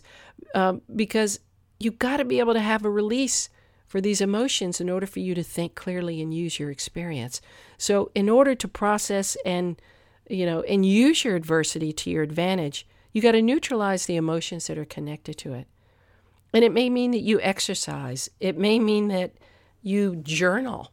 um, 0.54 0.80
because 0.94 1.40
you've 1.80 1.98
got 1.98 2.18
to 2.18 2.24
be 2.24 2.38
able 2.38 2.54
to 2.54 2.60
have 2.60 2.84
a 2.84 2.90
release 2.90 3.48
for 3.84 4.00
these 4.00 4.20
emotions 4.20 4.80
in 4.80 4.88
order 4.88 5.06
for 5.06 5.18
you 5.18 5.34
to 5.34 5.42
think 5.42 5.74
clearly 5.74 6.22
and 6.22 6.32
use 6.32 6.60
your 6.60 6.70
experience. 6.70 7.40
So, 7.78 8.12
in 8.14 8.28
order 8.28 8.54
to 8.54 8.68
process 8.68 9.36
and 9.44 9.80
you 10.30 10.46
know 10.46 10.62
and 10.62 10.86
use 10.86 11.24
your 11.24 11.34
adversity 11.34 11.92
to 11.92 12.10
your 12.10 12.22
advantage, 12.22 12.86
you 13.12 13.20
got 13.20 13.32
to 13.32 13.42
neutralize 13.42 14.06
the 14.06 14.16
emotions 14.16 14.68
that 14.68 14.78
are 14.78 14.84
connected 14.84 15.36
to 15.38 15.52
it. 15.52 15.66
And 16.52 16.62
it 16.62 16.72
may 16.72 16.88
mean 16.88 17.10
that 17.10 17.22
you 17.22 17.40
exercise. 17.40 18.30
It 18.38 18.56
may 18.56 18.78
mean 18.78 19.08
that 19.08 19.32
you 19.82 20.14
journal. 20.16 20.92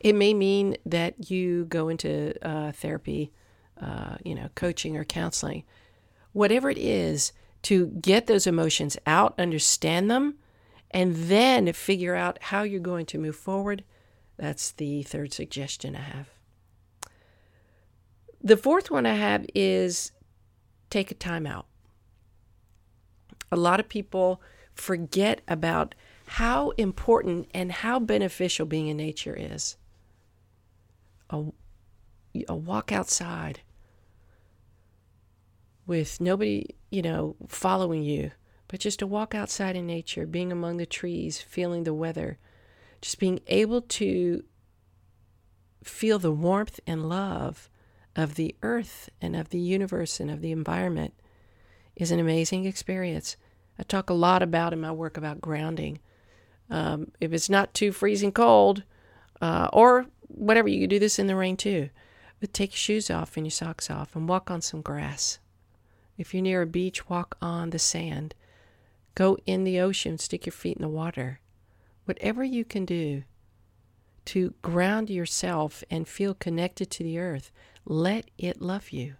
It 0.00 0.14
may 0.14 0.34
mean 0.34 0.76
that 0.84 1.30
you 1.30 1.64
go 1.64 1.88
into 1.88 2.34
uh, 2.46 2.72
therapy, 2.72 3.32
uh, 3.80 4.16
you 4.24 4.34
know, 4.34 4.48
coaching 4.54 4.96
or 4.96 5.04
counseling. 5.04 5.64
Whatever 6.32 6.70
it 6.70 6.78
is, 6.78 7.32
to 7.64 7.86
get 7.86 8.26
those 8.26 8.46
emotions 8.46 8.96
out, 9.06 9.34
understand 9.38 10.10
them, 10.10 10.34
and 10.90 11.14
then 11.16 11.72
figure 11.72 12.14
out 12.14 12.38
how 12.42 12.62
you're 12.62 12.78
going 12.78 13.06
to 13.06 13.18
move 13.18 13.36
forward. 13.36 13.82
That's 14.36 14.70
the 14.72 15.02
third 15.02 15.32
suggestion 15.32 15.96
I 15.96 16.00
have. 16.00 16.28
The 18.42 18.58
fourth 18.58 18.90
one 18.90 19.06
I 19.06 19.14
have 19.14 19.46
is 19.54 20.12
take 20.90 21.10
a 21.10 21.14
time 21.14 21.46
out. 21.46 21.66
A 23.50 23.56
lot 23.56 23.80
of 23.80 23.88
people 23.88 24.42
forget 24.74 25.40
about 25.48 25.94
how 26.26 26.70
important 26.70 27.48
and 27.54 27.72
how 27.72 27.98
beneficial 27.98 28.66
being 28.66 28.88
in 28.88 28.98
nature 28.98 29.34
is. 29.38 29.76
A, 31.30 31.44
a 32.46 32.54
walk 32.54 32.92
outside 32.92 33.60
with 35.86 36.20
nobody, 36.20 36.66
you 36.90 37.02
know, 37.02 37.36
following 37.48 38.02
you 38.02 38.30
but 38.68 38.80
just 38.80 38.98
to 38.98 39.06
walk 39.06 39.34
outside 39.34 39.76
in 39.76 39.86
nature, 39.86 40.26
being 40.26 40.50
among 40.50 40.78
the 40.78 40.84
trees, 40.84 41.40
feeling 41.40 41.84
the 41.84 41.94
weather, 41.94 42.38
just 43.00 43.18
being 43.18 43.40
able 43.46 43.80
to 43.80 44.42
feel 45.82 46.18
the 46.18 46.32
warmth 46.32 46.80
and 46.86 47.08
love 47.08 47.68
of 48.16 48.34
the 48.34 48.56
earth 48.62 49.10
and 49.20 49.36
of 49.36 49.50
the 49.50 49.60
universe 49.60 50.18
and 50.18 50.30
of 50.30 50.40
the 50.40 50.50
environment 50.50 51.14
is 51.94 52.10
an 52.10 52.18
amazing 52.18 52.64
experience. 52.64 53.36
I 53.78 53.82
talk 53.82 54.08
a 54.08 54.14
lot 54.14 54.42
about 54.42 54.72
in 54.72 54.80
my 54.80 54.92
work 54.92 55.16
about 55.16 55.40
grounding. 55.40 56.00
Um, 56.70 57.12
if 57.20 57.32
it's 57.32 57.50
not 57.50 57.74
too 57.74 57.92
freezing 57.92 58.32
cold, 58.32 58.82
uh, 59.40 59.68
or 59.72 60.06
whatever, 60.28 60.68
you 60.68 60.80
can 60.80 60.88
do 60.88 60.98
this 60.98 61.18
in 61.18 61.26
the 61.26 61.36
rain 61.36 61.56
too. 61.56 61.90
But 62.40 62.52
take 62.52 62.72
your 62.72 62.78
shoes 62.78 63.10
off 63.10 63.36
and 63.36 63.46
your 63.46 63.50
socks 63.50 63.90
off 63.90 64.16
and 64.16 64.28
walk 64.28 64.50
on 64.50 64.62
some 64.62 64.80
grass. 64.80 65.38
If 66.16 66.32
you're 66.32 66.42
near 66.42 66.62
a 66.62 66.66
beach, 66.66 67.08
walk 67.08 67.36
on 67.42 67.70
the 67.70 67.78
sand. 67.78 68.34
Go 69.14 69.36
in 69.46 69.64
the 69.64 69.80
ocean, 69.80 70.18
stick 70.18 70.46
your 70.46 70.52
feet 70.52 70.76
in 70.76 70.82
the 70.82 70.88
water. 70.88 71.40
Whatever 72.04 72.44
you 72.44 72.64
can 72.64 72.84
do 72.84 73.24
to 74.26 74.54
ground 74.62 75.10
yourself 75.10 75.84
and 75.90 76.08
feel 76.08 76.34
connected 76.34 76.90
to 76.90 77.02
the 77.02 77.18
earth, 77.18 77.50
let 77.84 78.30
it 78.38 78.60
love 78.60 78.90
you. 78.90 79.14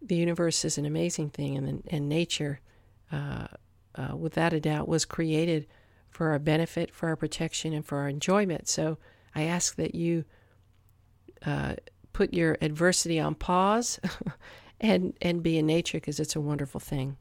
The 0.00 0.16
universe 0.16 0.64
is 0.64 0.78
an 0.78 0.86
amazing 0.86 1.30
thing, 1.30 1.56
and, 1.56 1.82
and 1.88 2.08
nature, 2.08 2.60
uh, 3.10 3.48
uh, 3.94 4.16
without 4.16 4.52
a 4.52 4.60
doubt, 4.60 4.86
was 4.86 5.04
created 5.04 5.66
for 6.08 6.30
our 6.30 6.38
benefit, 6.38 6.94
for 6.94 7.08
our 7.08 7.16
protection, 7.16 7.72
and 7.72 7.84
for 7.84 7.98
our 7.98 8.08
enjoyment. 8.08 8.68
So 8.68 8.98
I 9.34 9.42
ask 9.42 9.74
that 9.76 9.94
you 9.94 10.24
uh, 11.44 11.74
put 12.18 12.34
your 12.34 12.58
adversity 12.60 13.20
on 13.20 13.32
pause 13.32 14.00
and, 14.80 15.16
and 15.22 15.40
be 15.40 15.56
in 15.56 15.64
nature 15.64 15.98
because 15.98 16.18
it's 16.18 16.34
a 16.34 16.40
wonderful 16.40 16.80
thing. 16.80 17.16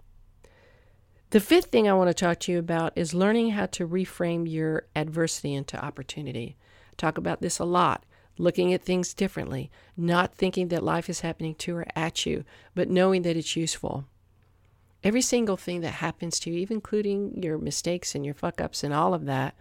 The 1.30 1.40
fifth 1.40 1.66
thing 1.66 1.88
I 1.88 1.94
want 1.94 2.10
to 2.10 2.16
talk 2.16 2.40
to 2.40 2.52
you 2.52 2.58
about 2.58 2.94
is 2.96 3.14
learning 3.14 3.52
how 3.52 3.68
to 3.68 3.88
reframe 3.88 4.52
your 4.52 4.88
adversity 4.96 5.54
into 5.54 5.80
opportunity. 5.80 6.58
I 6.92 6.96
talk 6.98 7.20
about 7.20 7.42
this 7.42 7.60
a 7.60 7.64
lot. 7.64 8.06
Looking 8.40 8.74
at 8.74 8.82
things 8.82 9.14
differently, 9.14 9.70
not 9.96 10.34
thinking 10.34 10.70
that 10.70 10.84
life 10.84 11.12
is 11.12 11.20
happening 11.20 11.54
to 11.56 11.78
or 11.78 11.86
at 11.96 12.26
you, 12.26 12.44
but 12.74 12.90
knowing 12.90 13.22
that 13.22 13.38
it's 13.38 13.56
useful. 13.56 14.06
Every 15.04 15.22
single 15.22 15.58
thing 15.58 15.82
that 15.82 16.02
happens 16.06 16.40
to 16.40 16.50
you, 16.50 16.58
even 16.58 16.78
including 16.78 17.44
your 17.44 17.60
mistakes 17.60 18.16
and 18.16 18.26
your 18.26 18.34
fuck 18.34 18.60
ups 18.60 18.84
and 18.84 18.96
all 18.96 19.14
of 19.14 19.26
that, 19.26 19.54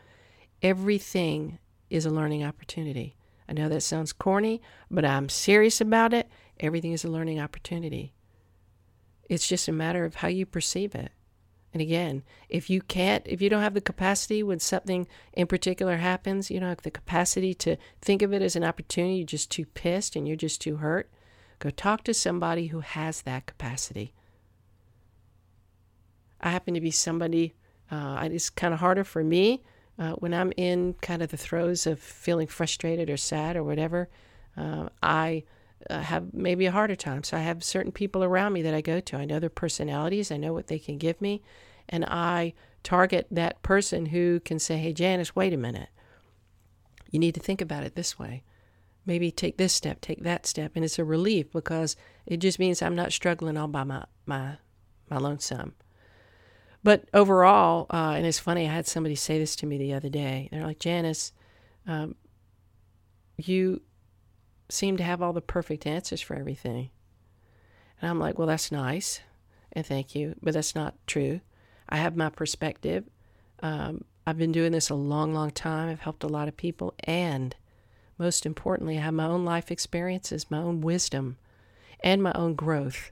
everything 0.63 1.59
is 1.91 2.07
a 2.07 2.11
learning 2.11 2.43
opportunity. 2.43 3.17
I 3.49 3.53
know 3.53 3.69
that 3.69 3.83
sounds 3.83 4.13
corny, 4.13 4.61
but 4.91 5.05
I'm 5.05 5.29
serious 5.29 5.81
about 5.81 6.13
it. 6.13 6.29
Everything 6.59 6.93
is 6.93 7.05
a 7.05 7.09
learning 7.11 7.41
opportunity. 7.41 8.13
It's 9.29 9.49
just 9.49 9.69
a 9.69 9.73
matter 9.73 10.05
of 10.05 10.17
how 10.17 10.29
you 10.29 10.47
perceive 10.47 10.95
it. 10.95 11.13
And 11.73 11.83
again, 11.83 12.23
if 12.49 12.71
you 12.71 12.81
can't, 12.81 13.23
if 13.27 13.43
you 13.43 13.51
don't 13.51 13.63
have 13.63 13.75
the 13.75 13.81
capacity 13.81 14.43
when 14.43 14.61
something 14.61 15.07
in 15.35 15.47
particular 15.47 15.99
happens, 15.99 16.51
you 16.51 16.59
don't 16.59 16.71
have 16.71 16.83
the 16.83 16.91
capacity 16.91 17.53
to 17.55 17.77
think 18.01 18.23
of 18.23 18.33
it 18.33 18.41
as 18.41 18.57
an 18.57 18.65
opportunity, 18.65 19.17
you're 19.17 19.27
just 19.27 19.51
too 19.51 19.67
pissed 19.67 20.17
and 20.17 20.27
you're 20.27 20.37
just 20.37 20.61
too 20.61 20.77
hurt, 20.77 21.11
go 21.59 21.69
talk 21.69 22.03
to 22.05 22.15
somebody 22.15 22.69
who 22.69 22.81
has 22.81 23.23
that 23.23 23.47
capacity. 23.47 24.15
I 26.41 26.51
happen 26.51 26.75
to 26.75 26.81
be 26.81 26.91
somebody, 26.91 27.55
uh, 27.91 28.27
it's 28.33 28.49
kind 28.49 28.73
of 28.73 28.81
harder 28.81 29.05
for 29.05 29.23
me 29.23 29.63
uh, 29.99 30.13
when 30.13 30.35
I'm 30.35 30.53
in 30.57 30.95
kind 31.01 31.23
of 31.23 31.31
the 31.31 31.37
throes 31.37 31.87
of 31.87 32.01
feeling 32.01 32.47
frustrated 32.47 33.09
or 33.11 33.17
sad 33.17 33.57
or 33.57 33.65
whatever. 33.65 34.09
Uh, 34.57 34.89
I 35.03 35.45
uh, 35.89 36.01
have 36.01 36.33
maybe 36.33 36.67
a 36.67 36.73
harder 36.73 36.97
time. 36.97 37.23
So 37.23 37.37
I 37.37 37.41
have 37.41 37.63
certain 37.63 37.93
people 37.93 38.25
around 38.25 38.53
me 38.53 38.63
that 38.63 38.75
I 38.75 38.81
go 38.81 39.01
to. 39.01 39.17
I 39.17 39.25
know 39.25 39.39
their 39.39 39.51
personalities, 39.51 40.31
I 40.31 40.37
know 40.37 40.53
what 40.53 40.67
they 40.67 40.79
can 40.79 40.99
give 40.99 41.21
me, 41.21 41.43
and 41.89 42.05
I 42.05 42.55
target 42.83 43.27
that 43.31 43.63
person 43.63 44.07
who 44.07 44.41
can 44.41 44.59
say, 44.59 44.79
Hey, 44.79 44.93
Janis, 44.93 45.37
wait 45.37 45.53
a 45.53 45.59
minute. 45.59 45.89
You 47.11 47.19
need 47.19 47.35
to 47.35 47.41
think 47.41 47.61
about 47.61 47.85
it 47.85 47.95
this 47.95 48.19
way. 48.19 48.43
Maybe 49.05 49.31
take 49.31 49.57
this 49.57 49.73
step, 49.73 50.01
take 50.01 50.23
that 50.25 50.47
step. 50.47 50.73
And 50.75 50.85
it's 50.85 50.99
a 50.99 51.05
relief 51.05 51.53
because 51.53 51.97
it 52.27 52.39
just 52.39 52.59
means 52.59 52.83
I'm 52.83 52.97
not 52.97 53.13
struggling 53.13 53.57
all 53.57 53.69
by 53.69 53.85
my, 53.85 54.05
my, 54.25 54.57
my 55.09 55.19
lonesome. 55.19 55.75
But 56.87 57.09
overall, 57.13 57.87
uh, 57.91 58.15
and 58.17 58.25
it's 58.25 58.39
funny, 58.39 58.69
I 58.69 58.73
had 58.73 58.87
somebody 58.87 59.17
say 59.17 59.41
this 59.41 59.57
to 59.57 59.67
me 59.67 59.77
the 59.77 59.95
other 59.95 60.09
day. 60.09 60.49
They're 60.53 60.65
like, 60.65 60.79
Janis, 60.79 61.33
um, 61.85 62.15
you 63.37 63.83
seem 64.69 64.97
to 64.99 65.03
have 65.03 65.21
all 65.21 65.33
the 65.33 65.41
perfect 65.41 65.85
answers 65.85 66.21
for 66.21 66.37
everything. 66.37 66.91
And 68.01 68.09
I'm 68.09 68.21
like, 68.21 68.39
well, 68.39 68.47
that's 68.47 68.71
nice. 68.71 69.19
And 69.73 69.85
thank 69.85 70.15
you. 70.15 70.37
But 70.41 70.55
that's 70.55 70.77
not 70.77 70.95
true. 71.09 71.41
I 71.89 71.97
have 71.97 72.15
my 72.17 72.29
perspective. 72.29 73.03
Um, 73.65 74.05
I've 74.25 74.39
been 74.39 74.53
doing 74.53 74.71
this 74.71 74.89
a 74.89 74.95
long, 74.95 75.35
long 75.35 75.51
time. 75.51 75.89
I've 75.89 76.03
helped 76.03 76.23
a 76.23 76.29
lot 76.29 76.47
of 76.47 76.57
people. 76.57 76.95
And 77.03 77.57
most 78.17 78.47
importantly, 78.47 78.97
I 78.97 79.01
have 79.01 79.15
my 79.15 79.27
own 79.27 79.45
life 79.45 79.73
experiences, 79.73 80.53
my 80.53 80.59
own 80.59 80.83
wisdom, 80.83 81.37
and 82.05 82.23
my 82.23 82.33
own 82.37 82.55
growth. 82.55 83.11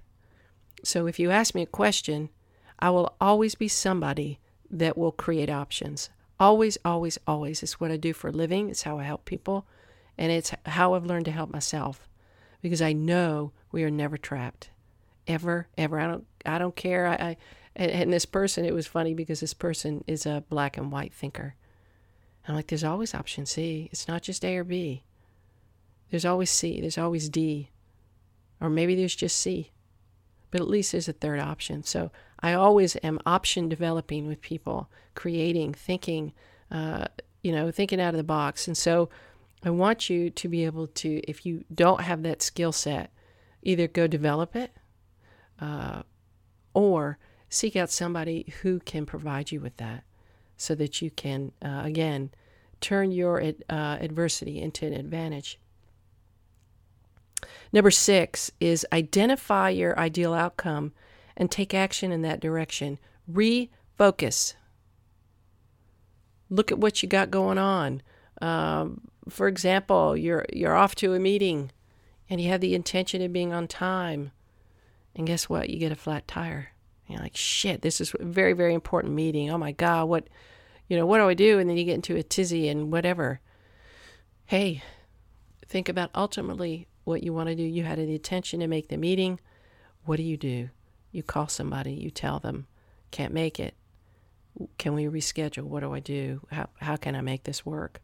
So 0.85 1.09
if 1.09 1.19
you 1.19 1.33
ask 1.33 1.57
me 1.57 1.63
a 1.63 1.67
question, 1.67 2.29
I 2.79 2.91
will 2.91 3.15
always 3.21 3.55
be 3.55 3.69
somebody 3.69 4.41
that 4.71 4.99
will 4.99 5.13
create 5.13 5.51
options. 5.51 6.11
Always, 6.41 6.77
always, 6.85 7.19
always. 7.27 7.63
It's 7.63 7.79
what 7.81 7.91
I 7.91 7.97
do 7.97 8.13
for 8.13 8.29
a 8.29 8.33
living. 8.33 8.69
It's 8.69 8.83
how 8.83 8.99
I 8.99 9.05
help 9.05 9.25
people. 9.25 9.67
And 10.19 10.31
it's 10.33 10.53
how 10.67 10.95
I've 10.95 11.07
learned 11.07 11.25
to 11.27 11.31
help 11.31 11.51
myself 11.51 12.09
because 12.63 12.83
I 12.83 12.93
know 12.93 13.53
we 13.73 13.85
are 13.85 13.91
never 13.91 14.17
trapped. 14.17 14.71
Ever, 15.27 15.69
ever. 15.79 15.99
I 15.99 16.07
don't 16.07 16.27
I 16.45 16.59
don't 16.59 16.77
care. 16.77 17.07
I, 17.07 17.15
I 17.15 17.37
and, 17.77 17.91
and 17.91 18.13
this 18.13 18.27
person, 18.27 18.65
it 18.65 18.75
was 18.75 18.87
funny 18.87 19.15
because 19.15 19.41
this 19.41 19.55
person 19.55 20.05
is 20.07 20.27
a 20.27 20.45
black 20.49 20.77
and 20.77 20.93
white 20.93 21.13
thinker. 21.13 21.55
I'm 22.47 22.55
like, 22.55 22.67
there's 22.67 22.85
always 22.85 23.15
option 23.15 23.47
C. 23.47 23.89
It's 23.91 24.07
not 24.07 24.23
just 24.23 24.45
A 24.45 24.57
or 24.57 24.65
B. 24.65 25.03
There's 26.11 26.25
always 26.25 26.51
C. 26.51 26.81
There's 26.81 26.99
always 26.99 27.29
D. 27.29 27.71
Or 28.61 28.69
maybe 28.71 28.95
there's 28.95 29.17
just 29.17 29.39
C. 29.39 29.73
But 30.55 30.61
at 30.61 30.69
least 30.69 30.93
there's 30.93 31.09
a 31.09 31.13
third 31.13 31.41
option. 31.41 31.83
So 31.83 32.13
I 32.39 32.53
always 32.53 32.97
am 33.03 33.19
option 33.27 33.69
developing 33.69 34.29
with 34.29 34.41
people, 34.41 34.89
creating, 35.17 35.75
thinking, 35.75 36.33
uh, 36.71 37.07
you 37.43 37.51
know, 37.51 37.73
thinking 37.73 38.01
out 38.01 38.15
of 38.15 38.19
the 38.19 38.23
box. 38.23 38.69
And 38.69 38.77
so 38.77 39.09
I 39.65 39.71
want 39.71 40.09
you 40.09 40.31
to 40.31 40.49
be 40.49 40.65
able 40.65 40.87
to, 40.87 41.21
if 41.29 41.45
you 41.45 41.65
don't 41.75 42.03
have 42.03 42.23
that 42.23 42.41
skill 42.41 42.71
set, 42.71 43.11
either 43.65 43.89
go 43.89 44.07
develop 44.07 44.55
it 44.55 44.71
uh, 45.61 46.03
or 46.73 47.19
seek 47.49 47.75
out 47.75 47.91
somebody 47.91 48.55
who 48.63 48.79
can 48.79 49.07
provide 49.07 49.51
you 49.51 49.61
with 49.61 49.77
that 49.79 50.05
so 50.57 50.77
that 50.77 51.03
you 51.03 51.11
can, 51.11 51.51
uh, 51.65 51.83
again, 51.85 52.31
turn 52.81 53.11
your 53.11 53.43
uh, 53.43 53.99
adversity 54.01 54.63
into 54.63 54.87
an 54.87 54.93
advantage. 54.93 55.59
Number 57.73 57.91
six 57.91 58.51
is 58.61 58.87
identify 58.93 59.71
your 59.71 59.99
ideal 59.99 60.35
outcome 60.35 60.93
and 61.37 61.51
take 61.51 61.75
action 61.75 62.13
in 62.13 62.23
that 62.23 62.41
direction. 62.41 62.99
Refocus. 63.31 64.55
Look 66.51 66.71
at 66.71 66.79
what 66.79 67.03
you 67.03 67.09
got 67.09 67.31
going 67.31 67.59
on. 67.59 68.03
Um, 68.41 69.03
for 69.29 69.49
example, 69.49 70.17
you're 70.17 70.45
you're 70.53 70.75
off 70.75 70.95
to 70.97 71.15
a 71.15 71.19
meeting 71.19 71.71
and 72.29 72.41
you 72.41 72.49
have 72.51 72.61
the 72.61 72.75
intention 72.75 73.23
of 73.23 73.33
being 73.33 73.53
on 73.53 73.67
time. 73.67 74.33
And 75.15 75.27
guess 75.27 75.49
what? 75.49 75.71
You 75.71 75.79
get 75.79 75.93
a 75.93 75.97
flat 75.97 76.27
tire. 76.27 76.71
You're 77.09 77.21
like, 77.21 77.37
shit, 77.37 77.83
this 77.83 78.01
is 78.01 78.15
a 78.19 78.25
very, 78.25 78.53
very 78.53 78.75
important 78.75 79.15
meeting. 79.15 79.51
Oh 79.51 79.59
my 79.59 79.73
God, 79.73 80.09
what 80.09 80.29
you 80.89 80.97
know, 80.97 81.07
what 81.07 81.19
do 81.19 81.29
I 81.29 81.35
do? 81.35 81.59
And 81.59 81.69
then 81.69 81.77
you 81.77 81.85
get 81.85 81.95
into 81.95 82.17
a 82.17 82.23
tizzy 82.23 82.69
and 82.69 82.93
whatever. 82.93 83.41
Hey, 84.47 84.83
think 85.67 85.89
about 85.89 86.11
ultimately 86.15 86.87
what 87.05 87.23
you 87.23 87.33
want 87.33 87.49
to 87.49 87.55
do. 87.55 87.63
You 87.63 87.85
had 87.85 87.99
the 87.99 88.15
intention 88.15 88.61
to 88.61 88.67
make 88.67 88.89
the 88.89 88.97
meeting. 88.97 89.41
What 90.05 90.17
do 90.17 90.23
you 90.23 90.37
do? 90.37 90.71
You 91.13 91.23
call 91.23 91.49
somebody, 91.49 91.93
you 91.93 92.11
tell 92.11 92.41
them, 92.41 92.67
can't 93.11 93.33
make 93.33 93.61
it. 93.61 93.75
Can 94.79 94.95
we 94.95 95.05
reschedule? 95.05 95.65
What 95.65 95.81
do 95.81 95.95
I 95.95 96.01
do? 96.01 96.41
How, 96.51 96.69
how 96.81 96.97
can 96.97 97.15
I 97.15 97.21
make 97.21 97.45
this 97.45 97.65
work? 97.65 98.01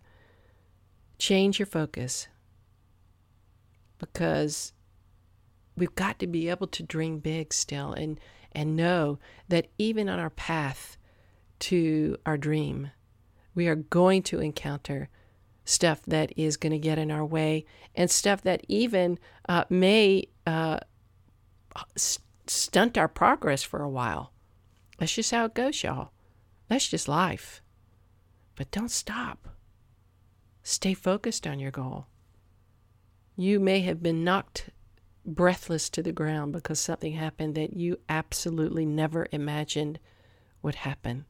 change 1.20 1.58
your 1.58 1.66
focus 1.66 2.26
because 3.98 4.72
we've 5.76 5.94
got 5.94 6.18
to 6.18 6.26
be 6.26 6.48
able 6.48 6.66
to 6.66 6.82
dream 6.82 7.18
big 7.18 7.52
still 7.52 7.92
and 7.92 8.18
and 8.52 8.74
know 8.74 9.18
that 9.48 9.68
even 9.78 10.08
on 10.08 10.18
our 10.18 10.30
path 10.30 10.96
to 11.60 12.16
our 12.24 12.38
dream 12.38 12.90
we 13.54 13.68
are 13.68 13.76
going 13.76 14.22
to 14.22 14.40
encounter 14.40 15.08
stuff 15.70 16.02
that 16.06 16.32
is 16.36 16.56
going 16.56 16.72
to 16.72 16.78
get 16.78 16.98
in 16.98 17.10
our 17.10 17.24
way 17.24 17.64
and 17.94 18.10
stuff 18.10 18.42
that 18.42 18.64
even 18.68 19.18
uh, 19.48 19.64
may 19.68 20.26
uh, 20.46 20.78
stunt 22.46 22.98
our 22.98 23.08
progress 23.08 23.62
for 23.62 23.82
a 23.82 23.88
while 23.88 24.32
that's 24.98 25.14
just 25.14 25.30
how 25.30 25.44
it 25.44 25.54
goes 25.54 25.82
y'all 25.82 26.10
that's 26.68 26.88
just 26.88 27.08
life 27.08 27.62
but 28.56 28.70
don't 28.70 28.90
stop 28.90 29.48
Stay 30.62 30.94
focused 30.94 31.46
on 31.46 31.58
your 31.58 31.70
goal. 31.70 32.06
You 33.36 33.58
may 33.58 33.80
have 33.80 34.02
been 34.02 34.24
knocked 34.24 34.70
breathless 35.24 35.88
to 35.90 36.02
the 36.02 36.12
ground 36.12 36.52
because 36.52 36.78
something 36.78 37.14
happened 37.14 37.54
that 37.54 37.76
you 37.76 37.98
absolutely 38.08 38.84
never 38.84 39.26
imagined 39.32 39.98
would 40.62 40.76
happen. 40.76 41.24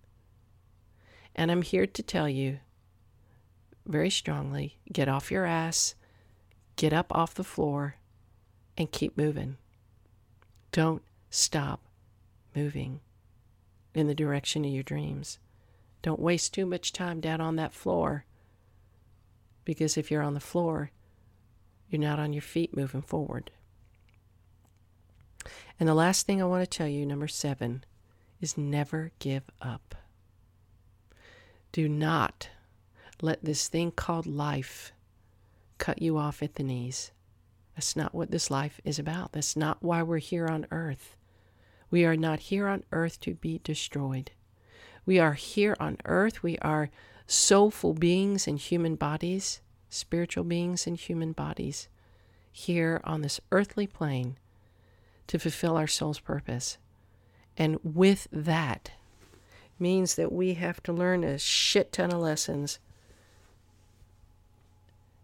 And 1.35 1.51
I'm 1.51 1.63
here 1.63 1.87
to 1.87 2.03
tell 2.03 2.29
you 2.29 2.59
very 3.87 4.11
strongly 4.11 4.79
get 4.93 5.09
off 5.09 5.31
your 5.31 5.45
ass, 5.45 5.95
get 6.77 6.93
up 6.93 7.15
off 7.15 7.35
the 7.35 7.45
floor, 7.45 7.97
and 8.77 8.93
keep 8.93 9.17
moving. 9.17 9.57
Don't 10.73 11.03
stop 11.31 11.81
moving 12.55 13.01
in 13.95 14.07
the 14.07 14.15
direction 14.15 14.65
of 14.65 14.71
your 14.71 14.83
dreams. 14.83 15.39
Don't 16.03 16.21
waste 16.21 16.55
too 16.55 16.67
much 16.67 16.93
time 16.93 17.21
down 17.21 17.41
on 17.41 17.57
that 17.57 17.75
floor 17.75 18.25
because 19.65 19.97
if 19.97 20.11
you're 20.11 20.23
on 20.23 20.35
the 20.35 20.41
floor, 20.41 20.91
you're 21.89 22.01
not 22.01 22.19
on 22.19 22.33
your 22.33 22.43
feet 22.43 22.77
moving 22.77 23.03
forward. 23.03 23.51
And 25.79 25.89
the 25.89 25.95
last 25.95 26.27
thing 26.27 26.41
I 26.41 26.47
want 26.47 26.63
to 26.63 26.79
tell 26.79 26.89
you, 26.89 27.05
number 27.07 27.29
seven, 27.29 27.85
is 28.41 28.57
never 28.57 29.13
give 29.19 29.45
up. 29.61 29.95
Do 31.73 31.89
not 31.89 32.49
let 33.23 33.45
this 33.45 33.69
thing 33.69 33.91
called 33.91 34.27
life 34.27 34.93
cut 35.79 36.01
you 36.03 36.17
off 36.17 36.43
at 36.43 36.55
the 36.55 36.63
knees. 36.63 37.13
That's 37.75 37.97
not 37.97 38.15
what 38.15 38.31
this 38.31 38.51
life 38.51 38.81
is 38.85 38.99
about. 38.99 39.33
That's 39.33 39.57
not 39.57 39.83
why 39.83 40.03
we're 40.03 40.19
here 40.19 40.47
on 40.47 40.67
earth. 40.71 41.17
We 41.91 42.05
are 42.05 42.17
not 42.17 42.41
here 42.41 42.69
on 42.69 42.85
earth 42.93 43.21
to 43.21 43.35
be 43.35 43.61
destroyed. 43.65 44.31
We 45.07 45.19
are 45.19 45.35
here 45.35 45.77
on 45.81 45.97
earth. 46.05 46.43
We 46.43 46.59
are 46.59 46.91
soulful 47.27 47.95
beings 47.95 48.47
in 48.47 48.57
human 48.57 48.97
bodies, 48.97 49.61
spiritual 49.89 50.45
beings 50.45 50.87
in 50.87 50.95
human 50.95 51.33
bodies, 51.33 51.89
here 52.53 53.01
on 53.05 53.23
this 53.23 53.41
earthly 53.51 53.87
plane 53.87 54.37
to 55.27 55.39
fulfill 55.39 55.77
our 55.77 55.87
soul's 55.87 56.21
purpose. 56.21 56.77
And 57.57 57.79
with 57.83 58.29
that 58.33 58.91
means 59.79 60.17
that 60.17 60.33
we 60.33 60.55
have 60.55 60.83
to 60.83 60.93
learn 60.93 61.25
a 61.25 61.39
shit 61.39 61.93
ton 61.93 62.13
of 62.13 62.21
lessons. 62.21 62.79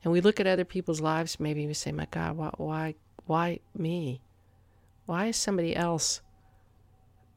And 0.06 0.12
we 0.12 0.20
look 0.20 0.38
at 0.38 0.46
other 0.46 0.64
people's 0.64 1.00
lives, 1.00 1.40
maybe 1.40 1.66
we 1.66 1.74
say, 1.74 1.90
my 1.90 2.06
God, 2.08 2.36
why, 2.36 2.50
why, 2.58 2.94
why 3.24 3.58
me? 3.76 4.20
Why 5.04 5.26
is 5.26 5.36
somebody 5.36 5.74
else 5.74 6.20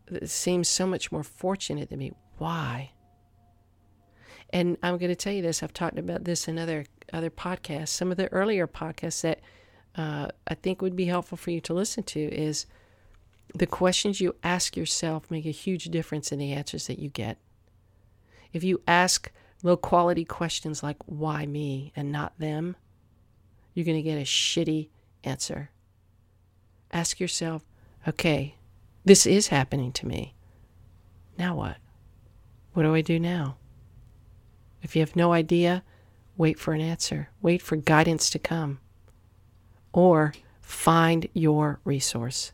that 0.06 0.30
seems 0.30 0.70
so 0.70 0.86
much 0.86 1.12
more 1.12 1.24
fortunate 1.24 1.90
than 1.90 1.98
me? 1.98 2.12
Why? 2.38 2.92
And 4.52 4.78
I'm 4.84 5.00
going 5.00 5.10
to 5.10 5.16
tell 5.16 5.34
you 5.34 5.42
this. 5.42 5.64
I've 5.64 5.74
talked 5.74 5.98
about 5.98 6.26
this 6.26 6.48
in 6.48 6.60
other 6.60 6.86
other 7.12 7.32
podcasts. 7.32 7.88
Some 7.90 8.12
of 8.12 8.18
the 8.18 8.32
earlier 8.32 8.68
podcasts 8.68 9.22
that 9.22 9.40
uh, 9.96 10.28
I 10.48 10.54
think 10.54 10.80
would 10.84 10.96
be 10.96 11.06
helpful 11.06 11.40
for 11.40 11.50
you 11.50 11.62
to 11.62 11.74
listen 11.74 12.04
to 12.04 12.20
is 12.20 12.68
the 13.56 13.66
questions 13.66 14.22
you 14.22 14.36
ask 14.44 14.78
yourself 14.78 15.32
make 15.32 15.48
a 15.48 15.50
huge 15.50 15.86
difference 15.86 16.32
in 16.32 16.38
the 16.38 16.54
answers 16.54 16.86
that 16.86 17.00
you 17.00 17.10
get. 17.10 17.40
If 18.54 18.64
you 18.64 18.80
ask 18.88 19.32
low 19.63 19.78
quality 19.78 20.26
questions 20.26 20.84
like, 20.84 20.98
why 21.06 21.45
me 21.45 21.91
and 21.95 22.12
not 22.12 22.38
them, 22.39 22.76
you're 23.74 23.86
going 23.86 23.98
to 23.98 24.04
get 24.04 24.17
a 24.17 24.24
shitty 24.24 24.89
answer. 25.24 25.69
Ask 26.91 27.19
yourself, 27.19 27.63
okay, 28.08 28.56
this 29.06 29.26
is 29.26 29.48
happening 29.48 29.91
to 29.93 30.08
me. 30.08 30.34
Now 31.38 31.56
what? 31.56 31.78
What 32.74 32.84
do 32.84 32.95
I 32.95 33.02
do 33.02 33.19
now? 33.19 33.58
If 34.82 34.95
you 34.95 35.02
have 35.02 35.15
no 35.15 35.34
idea, 35.34 35.84
wait 36.38 36.60
for 36.60 36.74
an 36.74 36.82
answer. 36.82 37.30
Wait 37.41 37.62
for 37.62 37.76
guidance 37.76 38.30
to 38.32 38.39
come. 38.39 38.80
Or 39.91 40.34
find 40.62 41.28
your 41.34 41.80
resource. 41.84 42.54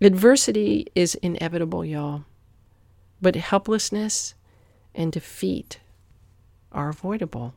Adversity 0.00 0.86
is 0.94 1.16
inevitable, 1.16 1.84
y'all, 1.84 2.24
but 3.20 3.34
helplessness 3.34 4.34
and 4.94 5.12
defeat 5.12 5.80
are 6.72 6.88
avoidable. 6.88 7.54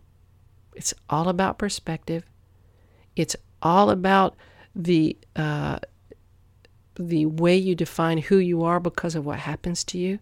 It's 0.75 0.93
all 1.09 1.29
about 1.29 1.57
perspective. 1.57 2.23
It's 3.15 3.35
all 3.61 3.89
about 3.89 4.35
the 4.75 5.17
uh, 5.35 5.79
the 6.95 7.25
way 7.25 7.55
you 7.55 7.75
define 7.75 8.19
who 8.19 8.37
you 8.37 8.63
are 8.63 8.79
because 8.79 9.15
of 9.15 9.25
what 9.25 9.39
happens 9.39 9.83
to 9.85 9.97
you. 9.97 10.19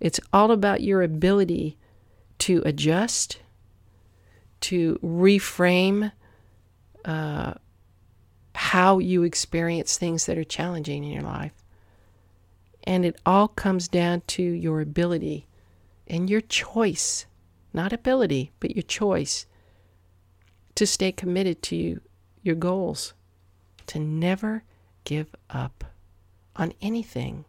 It's 0.00 0.20
all 0.32 0.50
about 0.50 0.82
your 0.82 1.02
ability 1.02 1.78
to 2.40 2.62
adjust, 2.64 3.38
to 4.60 4.98
reframe 5.02 6.12
uh, 7.04 7.54
how 8.54 8.98
you 8.98 9.22
experience 9.22 9.96
things 9.96 10.26
that 10.26 10.38
are 10.38 10.44
challenging 10.44 11.04
in 11.04 11.10
your 11.10 11.22
life. 11.22 11.52
And 12.84 13.04
it 13.04 13.18
all 13.24 13.48
comes 13.48 13.88
down 13.88 14.22
to 14.28 14.42
your 14.42 14.80
ability 14.80 15.46
and 16.06 16.28
your 16.28 16.40
choice, 16.40 17.26
not 17.72 17.92
ability, 17.92 18.52
but 18.60 18.74
your 18.76 18.82
choice 18.82 19.46
to 20.74 20.86
stay 20.86 21.12
committed 21.12 21.62
to 21.62 21.76
you, 21.76 22.00
your 22.42 22.56
goals, 22.56 23.14
to 23.86 23.98
never 23.98 24.64
give 25.04 25.34
up 25.50 25.84
on 26.56 26.72
anything 26.80 27.44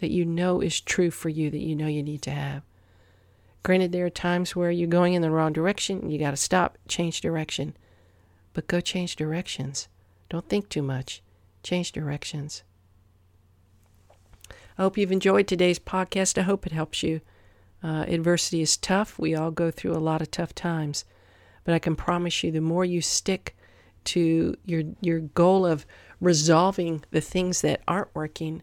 that 0.00 0.10
you 0.10 0.24
know 0.24 0.60
is 0.60 0.80
true 0.80 1.10
for 1.10 1.28
you, 1.28 1.50
that 1.50 1.60
you 1.60 1.74
know 1.74 1.86
you 1.86 2.02
need 2.02 2.22
to 2.22 2.30
have. 2.30 2.62
Granted, 3.62 3.92
there 3.92 4.04
are 4.04 4.10
times 4.10 4.54
where 4.54 4.70
you're 4.70 4.86
going 4.86 5.14
in 5.14 5.22
the 5.22 5.30
wrong 5.30 5.52
direction, 5.52 6.10
you 6.10 6.18
got 6.18 6.32
to 6.32 6.36
stop, 6.36 6.76
change 6.86 7.20
direction. 7.20 7.74
But 8.52 8.68
go 8.68 8.80
change 8.80 9.16
directions. 9.16 9.88
Don't 10.28 10.48
think 10.48 10.68
too 10.68 10.82
much. 10.82 11.22
Change 11.62 11.92
directions. 11.92 12.62
I 14.78 14.82
hope 14.82 14.98
you've 14.98 15.12
enjoyed 15.12 15.48
today's 15.48 15.78
podcast. 15.78 16.36
I 16.38 16.42
hope 16.42 16.66
it 16.66 16.72
helps 16.72 17.02
you. 17.02 17.20
Uh, 17.84 18.06
adversity 18.08 18.62
is 18.62 18.78
tough. 18.78 19.18
We 19.18 19.34
all 19.34 19.50
go 19.50 19.70
through 19.70 19.92
a 19.92 19.98
lot 19.98 20.22
of 20.22 20.30
tough 20.30 20.54
times. 20.54 21.04
But 21.64 21.74
I 21.74 21.78
can 21.78 21.96
promise 21.96 22.42
you 22.42 22.50
the 22.50 22.62
more 22.62 22.84
you 22.84 23.02
stick 23.02 23.54
to 24.04 24.56
your 24.64 24.82
your 25.00 25.20
goal 25.20 25.66
of 25.66 25.86
resolving 26.20 27.04
the 27.10 27.20
things 27.20 27.60
that 27.60 27.82
aren't 27.86 28.14
working, 28.14 28.62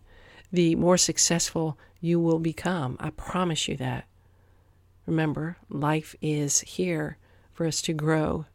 the 0.52 0.76
more 0.76 0.98
successful 0.98 1.78
you 2.00 2.20
will 2.20 2.40
become. 2.40 2.98
I 3.00 3.12
promise 3.12 3.68
you 3.68 3.78
that. 3.78 4.06
Remember, 5.06 5.58
life 5.70 6.16
is 6.22 6.62
here 6.62 7.18
for 7.54 7.68
us 7.68 7.82
to 7.84 7.94
grow. 7.94 8.46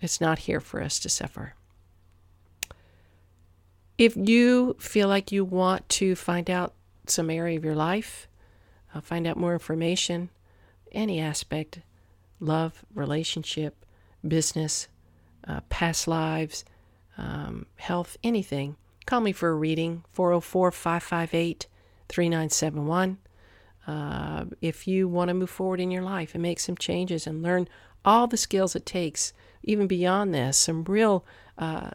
It's 0.00 0.20
not 0.20 0.40
here 0.40 0.60
for 0.60 0.82
us 0.82 0.98
to 1.00 1.08
suffer. 1.08 1.54
If 3.96 4.16
you 4.16 4.76
feel 4.78 5.08
like 5.08 5.32
you 5.32 5.44
want 5.44 5.88
to 5.90 6.14
find 6.16 6.50
out 6.50 6.74
some 7.06 7.30
area 7.30 7.56
of 7.56 7.64
your 7.64 7.74
life, 7.74 8.28
uh, 8.96 9.00
find 9.00 9.26
out 9.26 9.36
more 9.36 9.52
information, 9.52 10.30
any 10.92 11.20
aspect, 11.20 11.80
love, 12.40 12.84
relationship, 12.94 13.84
business, 14.26 14.88
uh, 15.46 15.60
past 15.68 16.08
lives, 16.08 16.64
um, 17.18 17.66
health, 17.76 18.16
anything, 18.22 18.76
call 19.04 19.20
me 19.20 19.32
for 19.32 19.50
a 19.50 19.54
reading 19.54 20.02
404 20.12 20.70
558 20.70 21.66
3971. 22.08 23.18
Uh, 23.86 24.44
if 24.60 24.88
you 24.88 25.06
want 25.06 25.28
to 25.28 25.34
move 25.34 25.50
forward 25.50 25.80
in 25.80 25.90
your 25.90 26.02
life 26.02 26.34
and 26.34 26.42
make 26.42 26.58
some 26.58 26.76
changes 26.76 27.26
and 27.26 27.42
learn 27.42 27.68
all 28.04 28.26
the 28.26 28.36
skills 28.36 28.74
it 28.74 28.86
takes, 28.86 29.32
even 29.62 29.86
beyond 29.86 30.34
this, 30.34 30.56
some 30.56 30.84
real 30.84 31.24
uh, 31.58 31.90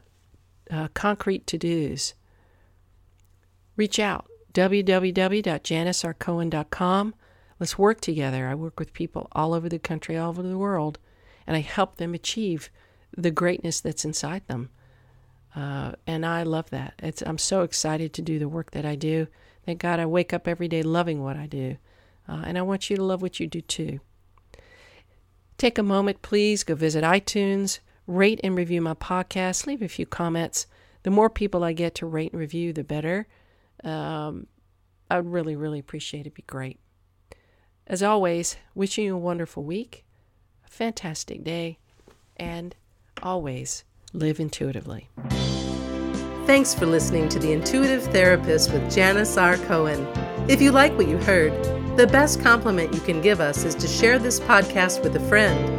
uh, 0.69 0.87
concrete 0.93 1.47
to 1.47 1.57
dos, 1.57 2.13
reach 3.75 3.99
out 3.99 4.30
www.janisrcohen.com. 4.53 7.15
Let's 7.59 7.77
work 7.77 8.01
together. 8.01 8.47
I 8.47 8.55
work 8.55 8.79
with 8.79 8.93
people 8.93 9.27
all 9.33 9.53
over 9.53 9.69
the 9.69 9.79
country, 9.79 10.17
all 10.17 10.29
over 10.29 10.41
the 10.41 10.57
world, 10.57 10.97
and 11.45 11.55
I 11.55 11.59
help 11.59 11.97
them 11.97 12.13
achieve 12.13 12.69
the 13.15 13.31
greatness 13.31 13.81
that's 13.81 14.05
inside 14.05 14.47
them. 14.47 14.69
Uh, 15.55 15.93
and 16.07 16.25
I 16.25 16.43
love 16.43 16.69
that. 16.69 16.93
It's, 16.99 17.21
I'm 17.21 17.37
so 17.37 17.61
excited 17.61 18.13
to 18.13 18.21
do 18.21 18.39
the 18.39 18.49
work 18.49 18.71
that 18.71 18.85
I 18.85 18.95
do. 18.95 19.27
Thank 19.65 19.79
God 19.79 19.99
I 19.99 20.05
wake 20.05 20.33
up 20.33 20.47
every 20.47 20.67
day 20.67 20.81
loving 20.81 21.21
what 21.21 21.37
I 21.37 21.45
do. 21.45 21.77
Uh, 22.27 22.43
and 22.45 22.57
I 22.57 22.61
want 22.61 22.89
you 22.89 22.95
to 22.95 23.03
love 23.03 23.21
what 23.21 23.39
you 23.39 23.47
do 23.47 23.61
too. 23.61 23.99
Take 25.57 25.77
a 25.77 25.83
moment, 25.83 26.21
please. 26.21 26.63
Go 26.63 26.73
visit 26.73 27.03
iTunes, 27.03 27.79
rate 28.07 28.39
and 28.43 28.55
review 28.55 28.81
my 28.81 28.93
podcast, 28.93 29.67
leave 29.67 29.81
a 29.81 29.87
few 29.87 30.05
comments. 30.05 30.65
The 31.03 31.11
more 31.11 31.29
people 31.29 31.63
I 31.63 31.73
get 31.73 31.95
to 31.95 32.05
rate 32.05 32.31
and 32.31 32.39
review, 32.39 32.73
the 32.73 32.83
better. 32.83 33.27
Um, 33.83 34.47
I 35.09 35.17
would 35.17 35.31
really, 35.31 35.55
really 35.55 35.79
appreciate 35.79 36.21
it. 36.21 36.27
It'd 36.27 36.33
be 36.35 36.43
great. 36.43 36.79
As 37.87 38.01
always, 38.01 38.57
wishing 38.73 39.05
you 39.05 39.15
a 39.15 39.19
wonderful 39.19 39.63
week, 39.63 40.05
a 40.65 40.69
fantastic 40.69 41.43
day, 41.43 41.77
and 42.37 42.75
always 43.21 43.83
live 44.13 44.39
intuitively. 44.39 45.09
Thanks 46.45 46.73
for 46.73 46.85
listening 46.85 47.29
to 47.29 47.39
The 47.39 47.51
Intuitive 47.51 48.03
Therapist 48.05 48.71
with 48.71 48.91
Janis 48.91 49.37
R. 49.37 49.57
Cohen. 49.57 50.07
If 50.49 50.61
you 50.61 50.71
like 50.71 50.97
what 50.97 51.07
you 51.07 51.17
heard, 51.17 51.51
the 51.97 52.07
best 52.07 52.41
compliment 52.41 52.93
you 52.93 52.99
can 53.01 53.21
give 53.21 53.39
us 53.39 53.63
is 53.63 53.75
to 53.75 53.87
share 53.87 54.17
this 54.17 54.39
podcast 54.39 55.03
with 55.03 55.15
a 55.15 55.19
friend 55.27 55.69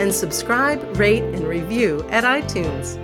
and 0.00 0.12
subscribe, 0.12 0.96
rate, 0.98 1.22
and 1.22 1.46
review 1.46 2.04
at 2.10 2.24
iTunes. 2.24 2.98